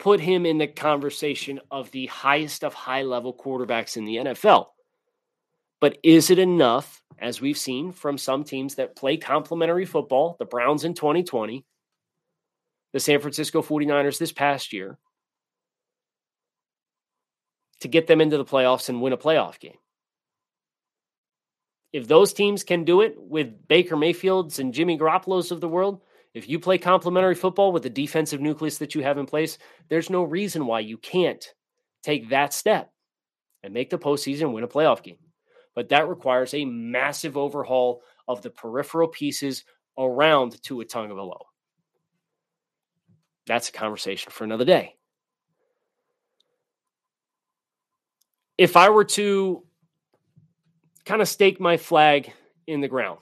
put 0.00 0.18
him 0.18 0.46
in 0.46 0.58
the 0.58 0.66
conversation 0.66 1.60
of 1.70 1.90
the 1.92 2.06
highest 2.06 2.64
of 2.64 2.74
high 2.74 3.02
level 3.02 3.32
quarterbacks 3.32 3.96
in 3.96 4.04
the 4.04 4.16
NFL. 4.16 4.68
But 5.80 5.98
is 6.02 6.30
it 6.30 6.38
enough, 6.38 7.02
as 7.18 7.40
we've 7.40 7.56
seen 7.56 7.92
from 7.92 8.18
some 8.18 8.42
teams 8.42 8.74
that 8.74 8.96
play 8.96 9.16
complementary 9.16 9.84
football, 9.84 10.36
the 10.38 10.44
Browns 10.46 10.84
in 10.84 10.94
2020, 10.94 11.64
the 12.92 13.00
San 13.00 13.20
Francisco 13.20 13.62
49ers 13.62 14.18
this 14.18 14.32
past 14.32 14.72
year, 14.72 14.98
to 17.80 17.88
get 17.88 18.06
them 18.06 18.20
into 18.20 18.36
the 18.36 18.44
playoffs 18.44 18.88
and 18.88 19.00
win 19.00 19.12
a 19.12 19.18
playoff 19.18 19.60
game? 19.60 19.78
If 21.92 22.08
those 22.08 22.32
teams 22.32 22.62
can 22.62 22.84
do 22.84 23.00
it 23.00 23.16
with 23.18 23.68
Baker 23.68 23.96
Mayfield's 23.96 24.58
and 24.58 24.72
Jimmy 24.72 24.98
Garoppolo's 24.98 25.50
of 25.50 25.60
the 25.60 25.68
world, 25.68 26.00
if 26.34 26.48
you 26.48 26.60
play 26.60 26.78
complementary 26.78 27.34
football 27.34 27.72
with 27.72 27.82
the 27.82 27.90
defensive 27.90 28.40
nucleus 28.40 28.78
that 28.78 28.94
you 28.94 29.02
have 29.02 29.18
in 29.18 29.26
place, 29.26 29.58
there's 29.88 30.10
no 30.10 30.22
reason 30.22 30.66
why 30.66 30.80
you 30.80 30.96
can't 30.96 31.44
take 32.02 32.28
that 32.30 32.54
step 32.54 32.92
and 33.62 33.74
make 33.74 33.90
the 33.90 33.98
postseason 33.98 34.52
win 34.52 34.64
a 34.64 34.68
playoff 34.68 35.02
game. 35.02 35.18
But 35.74 35.88
that 35.88 36.08
requires 36.08 36.54
a 36.54 36.64
massive 36.64 37.36
overhaul 37.36 38.02
of 38.28 38.42
the 38.42 38.50
peripheral 38.50 39.08
pieces 39.08 39.64
around 39.98 40.62
Tua 40.62 40.84
Tagovailoa. 40.84 41.40
That's 43.46 43.68
a 43.68 43.72
conversation 43.72 44.30
for 44.30 44.44
another 44.44 44.64
day. 44.64 44.94
If 48.56 48.76
I 48.76 48.90
were 48.90 49.04
to 49.04 49.64
kind 51.04 51.22
of 51.22 51.28
stake 51.28 51.58
my 51.58 51.76
flag 51.76 52.32
in 52.66 52.80
the 52.80 52.88
ground 52.88 53.18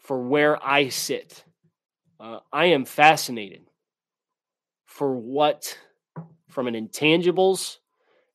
for 0.00 0.22
where 0.22 0.64
I 0.64 0.88
sit 0.90 1.44
uh, 2.24 2.40
I 2.50 2.66
am 2.66 2.86
fascinated 2.86 3.60
for 4.86 5.14
what, 5.14 5.78
from 6.48 6.66
an 6.66 6.74
intangibles 6.74 7.76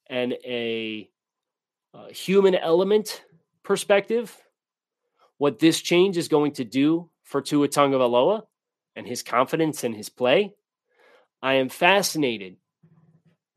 and 0.08 0.34
a 0.46 1.10
uh, 1.96 2.08
human 2.10 2.54
element 2.54 3.24
perspective, 3.64 4.38
what 5.40 5.58
this 5.58 5.82
change 5.82 6.18
is 6.18 6.28
going 6.28 6.52
to 6.52 6.64
do 6.64 7.10
for 7.24 7.42
Tua 7.42 7.68
Tagovailoa 7.68 8.44
and 8.96 9.08
his 9.08 9.24
confidence 9.24 9.84
in 9.84 9.94
his 9.94 10.10
play. 10.10 10.54
I 11.42 11.56
am 11.56 11.70
fascinated 11.70 12.58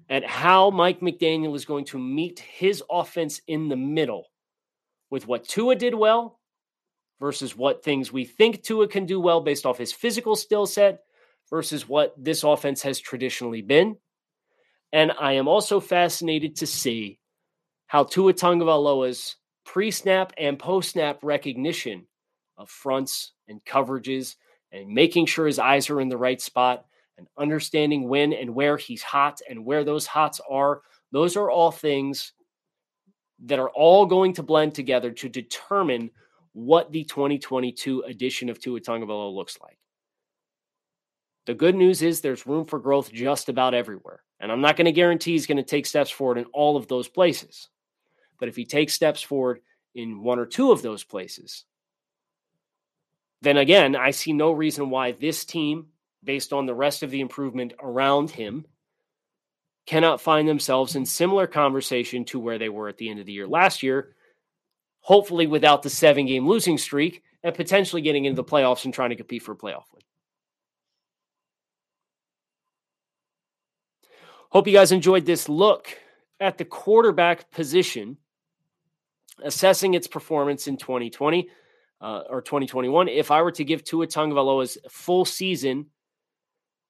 at 0.08 0.24
how 0.24 0.70
Mike 0.70 1.00
McDaniel 1.00 1.54
is 1.54 1.66
going 1.66 1.84
to 1.86 1.98
meet 1.98 2.38
his 2.38 2.82
offense 2.90 3.42
in 3.46 3.68
the 3.68 3.76
middle 3.76 4.28
with 5.10 5.26
what 5.26 5.46
Tua 5.46 5.76
did 5.76 5.94
well 5.94 6.38
versus 7.22 7.56
what 7.56 7.84
things 7.84 8.12
we 8.12 8.24
think 8.24 8.64
Tua 8.64 8.88
can 8.88 9.06
do 9.06 9.20
well 9.20 9.40
based 9.40 9.64
off 9.64 9.78
his 9.78 9.92
physical 9.92 10.34
skill 10.34 10.66
set 10.66 11.04
versus 11.48 11.88
what 11.88 12.12
this 12.18 12.42
offense 12.42 12.82
has 12.82 12.98
traditionally 12.98 13.62
been. 13.62 13.96
And 14.92 15.12
I 15.12 15.34
am 15.34 15.46
also 15.46 15.78
fascinated 15.78 16.56
to 16.56 16.66
see 16.66 17.20
how 17.86 18.02
Tua 18.02 18.34
Tagovailoa's 18.34 19.36
pre-snap 19.64 20.32
and 20.36 20.58
post-snap 20.58 21.20
recognition 21.22 22.08
of 22.58 22.68
fronts 22.68 23.34
and 23.46 23.64
coverages 23.64 24.34
and 24.72 24.88
making 24.88 25.26
sure 25.26 25.46
his 25.46 25.60
eyes 25.60 25.90
are 25.90 26.00
in 26.00 26.08
the 26.08 26.18
right 26.18 26.40
spot 26.40 26.86
and 27.18 27.28
understanding 27.38 28.08
when 28.08 28.32
and 28.32 28.52
where 28.52 28.76
he's 28.76 29.02
hot 29.04 29.38
and 29.48 29.64
where 29.64 29.84
those 29.84 30.06
hots 30.06 30.40
are. 30.50 30.82
Those 31.12 31.36
are 31.36 31.48
all 31.48 31.70
things 31.70 32.32
that 33.44 33.60
are 33.60 33.70
all 33.70 34.06
going 34.06 34.32
to 34.32 34.42
blend 34.42 34.74
together 34.74 35.12
to 35.12 35.28
determine 35.28 36.10
what 36.52 36.92
the 36.92 37.04
2022 37.04 38.02
edition 38.02 38.48
of 38.48 38.60
Tua 38.60 38.80
Tagovailoa 38.80 39.34
looks 39.34 39.58
like. 39.60 39.78
The 41.46 41.54
good 41.54 41.74
news 41.74 42.02
is 42.02 42.20
there's 42.20 42.46
room 42.46 42.66
for 42.66 42.78
growth 42.78 43.12
just 43.12 43.48
about 43.48 43.74
everywhere. 43.74 44.22
And 44.38 44.52
I'm 44.52 44.60
not 44.60 44.76
going 44.76 44.86
to 44.86 44.92
guarantee 44.92 45.32
he's 45.32 45.46
going 45.46 45.56
to 45.56 45.62
take 45.62 45.86
steps 45.86 46.10
forward 46.10 46.38
in 46.38 46.44
all 46.46 46.76
of 46.76 46.88
those 46.88 47.08
places. 47.08 47.68
But 48.38 48.48
if 48.48 48.56
he 48.56 48.64
takes 48.64 48.92
steps 48.92 49.22
forward 49.22 49.60
in 49.94 50.22
one 50.22 50.38
or 50.38 50.46
two 50.46 50.72
of 50.72 50.82
those 50.82 51.04
places, 51.04 51.64
then 53.40 53.56
again, 53.56 53.96
I 53.96 54.12
see 54.12 54.32
no 54.32 54.52
reason 54.52 54.90
why 54.90 55.12
this 55.12 55.44
team, 55.44 55.86
based 56.22 56.52
on 56.52 56.66
the 56.66 56.74
rest 56.74 57.02
of 57.02 57.10
the 57.10 57.20
improvement 57.20 57.72
around 57.80 58.30
him, 58.30 58.66
cannot 59.86 60.20
find 60.20 60.48
themselves 60.48 60.94
in 60.94 61.06
similar 61.06 61.48
conversation 61.48 62.24
to 62.26 62.38
where 62.38 62.58
they 62.58 62.68
were 62.68 62.88
at 62.88 62.98
the 62.98 63.10
end 63.10 63.18
of 63.18 63.26
the 63.26 63.32
year 63.32 63.48
last 63.48 63.82
year, 63.82 64.14
hopefully 65.02 65.46
without 65.46 65.82
the 65.82 65.90
seven 65.90 66.26
game 66.26 66.48
losing 66.48 66.78
streak 66.78 67.22
and 67.42 67.54
potentially 67.54 68.00
getting 68.02 68.24
into 68.24 68.36
the 68.36 68.48
playoffs 68.48 68.84
and 68.84 68.94
trying 68.94 69.10
to 69.10 69.16
compete 69.16 69.42
for 69.42 69.52
a 69.52 69.56
playoff 69.56 69.84
win. 69.92 70.02
Hope 74.50 74.66
you 74.66 74.72
guys 74.72 74.92
enjoyed 74.92 75.26
this 75.26 75.48
look 75.48 75.88
at 76.38 76.58
the 76.58 76.64
quarterback 76.64 77.50
position, 77.50 78.16
assessing 79.42 79.94
its 79.94 80.06
performance 80.06 80.66
in 80.66 80.76
2020 80.76 81.48
uh, 82.00 82.22
or 82.28 82.42
2021. 82.42 83.08
If 83.08 83.30
I 83.30 83.42
were 83.42 83.52
to 83.52 83.64
give 83.64 83.82
Tua 83.82 84.06
Tagovailoa's 84.06 84.78
full 84.90 85.24
season 85.24 85.86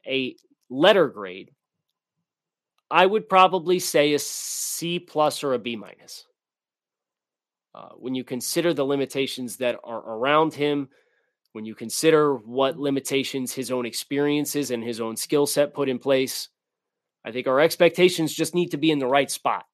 a 0.07 0.35
letter 0.68 1.09
grade, 1.09 1.53
I 2.90 3.07
would 3.07 3.29
probably 3.29 3.79
say 3.79 4.12
a 4.14 4.18
C 4.18 4.98
plus 4.98 5.44
or 5.44 5.55
a 5.55 5.59
B 5.59 5.77
minus. 5.77 6.27
Uh, 7.75 7.91
when 7.97 8.15
you 8.15 8.25
consider 8.25 8.75
the 8.75 8.85
limitations 8.85 9.57
that 9.57 9.79
are 9.83 10.01
around 10.01 10.53
him, 10.53 10.89
when 11.53 11.65
you 11.65 11.75
consider 11.75 12.37
what 12.37 12.79
limitations 12.79 13.53
his 13.53 13.71
own 13.71 13.87
experiences 13.87 14.71
and 14.71 14.83
his 14.83 15.01
own 15.01 15.17
skill 15.17 15.47
set 15.47 15.75
put 15.75 15.89
in 15.89 15.99
place, 15.99 16.49
I 17.25 17.31
think 17.31 17.47
our 17.47 17.61
expectations 17.61 18.33
just 18.33 18.55
need 18.55 18.71
to 18.73 18.77
be 18.77 18.91
in 18.91 18.99
the 18.99 19.07
right 19.07 19.31
spot. 19.31 19.65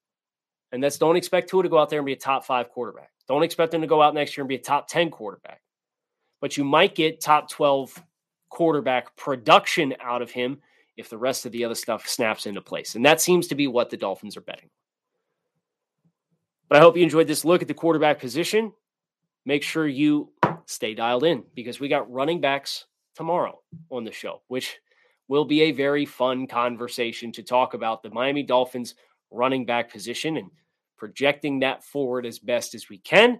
And 0.71 0.83
that's 0.83 0.97
don't 0.97 1.15
expect 1.15 1.49
Tua 1.49 1.63
to 1.63 1.69
go 1.69 1.79
out 1.79 1.89
there 1.89 1.99
and 1.99 2.05
be 2.05 2.13
a 2.13 2.17
top 2.17 2.45
five 2.45 2.69
quarterback. 2.69 3.09
Don't 3.27 3.43
expect 3.43 3.73
him 3.73 3.81
to 3.81 3.87
go 3.87 4.01
out 4.01 4.13
next 4.13 4.37
year 4.37 4.43
and 4.43 4.49
be 4.49 4.55
a 4.55 4.59
top 4.59 4.87
10 4.87 5.09
quarterback. 5.09 5.61
But 6.41 6.57
you 6.57 6.63
might 6.63 6.95
get 6.95 7.21
top 7.21 7.49
12 7.49 8.01
quarterback 8.49 9.15
production 9.15 9.95
out 10.01 10.21
of 10.21 10.31
him 10.31 10.59
if 10.97 11.09
the 11.09 11.17
rest 11.17 11.45
of 11.45 11.51
the 11.51 11.63
other 11.63 11.75
stuff 11.75 12.07
snaps 12.07 12.45
into 12.45 12.61
place. 12.61 12.95
And 12.95 13.05
that 13.05 13.21
seems 13.21 13.47
to 13.47 13.55
be 13.55 13.67
what 13.67 13.89
the 13.89 13.97
Dolphins 13.97 14.37
are 14.37 14.41
betting. 14.41 14.69
But 16.69 16.77
I 16.77 16.81
hope 16.81 16.95
you 16.95 17.03
enjoyed 17.03 17.27
this 17.27 17.43
look 17.43 17.61
at 17.61 17.67
the 17.67 17.73
quarterback 17.73 18.19
position. 18.19 18.71
Make 19.45 19.63
sure 19.63 19.87
you 19.87 20.31
stay 20.65 20.93
dialed 20.93 21.23
in 21.23 21.43
because 21.55 21.79
we 21.79 21.87
got 21.87 22.11
running 22.11 22.41
backs 22.41 22.85
tomorrow 23.15 23.59
on 23.89 24.03
the 24.03 24.11
show, 24.11 24.43
which 24.47 24.77
will 25.27 25.45
be 25.45 25.63
a 25.63 25.71
very 25.71 26.05
fun 26.05 26.45
conversation 26.45 27.31
to 27.31 27.43
talk 27.43 27.73
about 27.73 28.03
the 28.03 28.11
Miami 28.11 28.43
Dolphins 28.43 28.95
running 29.31 29.65
back 29.65 29.91
position 29.91 30.37
and 30.37 30.51
projecting 30.97 31.59
that 31.59 31.83
forward 31.83 32.25
as 32.25 32.37
best 32.37 32.75
as 32.75 32.89
we 32.89 32.99
can 32.99 33.39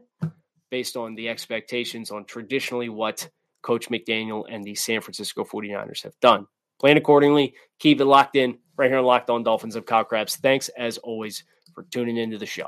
based 0.71 0.95
on 0.95 1.15
the 1.15 1.29
expectations 1.29 2.09
on 2.09 2.25
traditionally 2.25 2.89
what 2.89 3.29
Coach 3.61 3.89
McDaniel 3.89 4.45
and 4.49 4.63
the 4.63 4.75
San 4.75 5.01
Francisco 5.01 5.43
49ers 5.43 6.03
have 6.03 6.19
done. 6.19 6.47
Plan 6.79 6.97
accordingly. 6.97 7.53
Keep 7.79 8.01
it 8.01 8.05
locked 8.05 8.35
in 8.35 8.57
right 8.77 8.89
here 8.89 8.99
on 8.99 9.05
Locked 9.05 9.29
On 9.29 9.43
Dolphins 9.43 9.75
of 9.75 9.85
Kyle 9.85 10.05
Crabbs. 10.05 10.37
Thanks 10.37 10.69
as 10.69 10.97
always 10.99 11.43
for 11.73 11.83
tuning 11.91 12.17
into 12.17 12.37
the 12.37 12.45
show. 12.45 12.67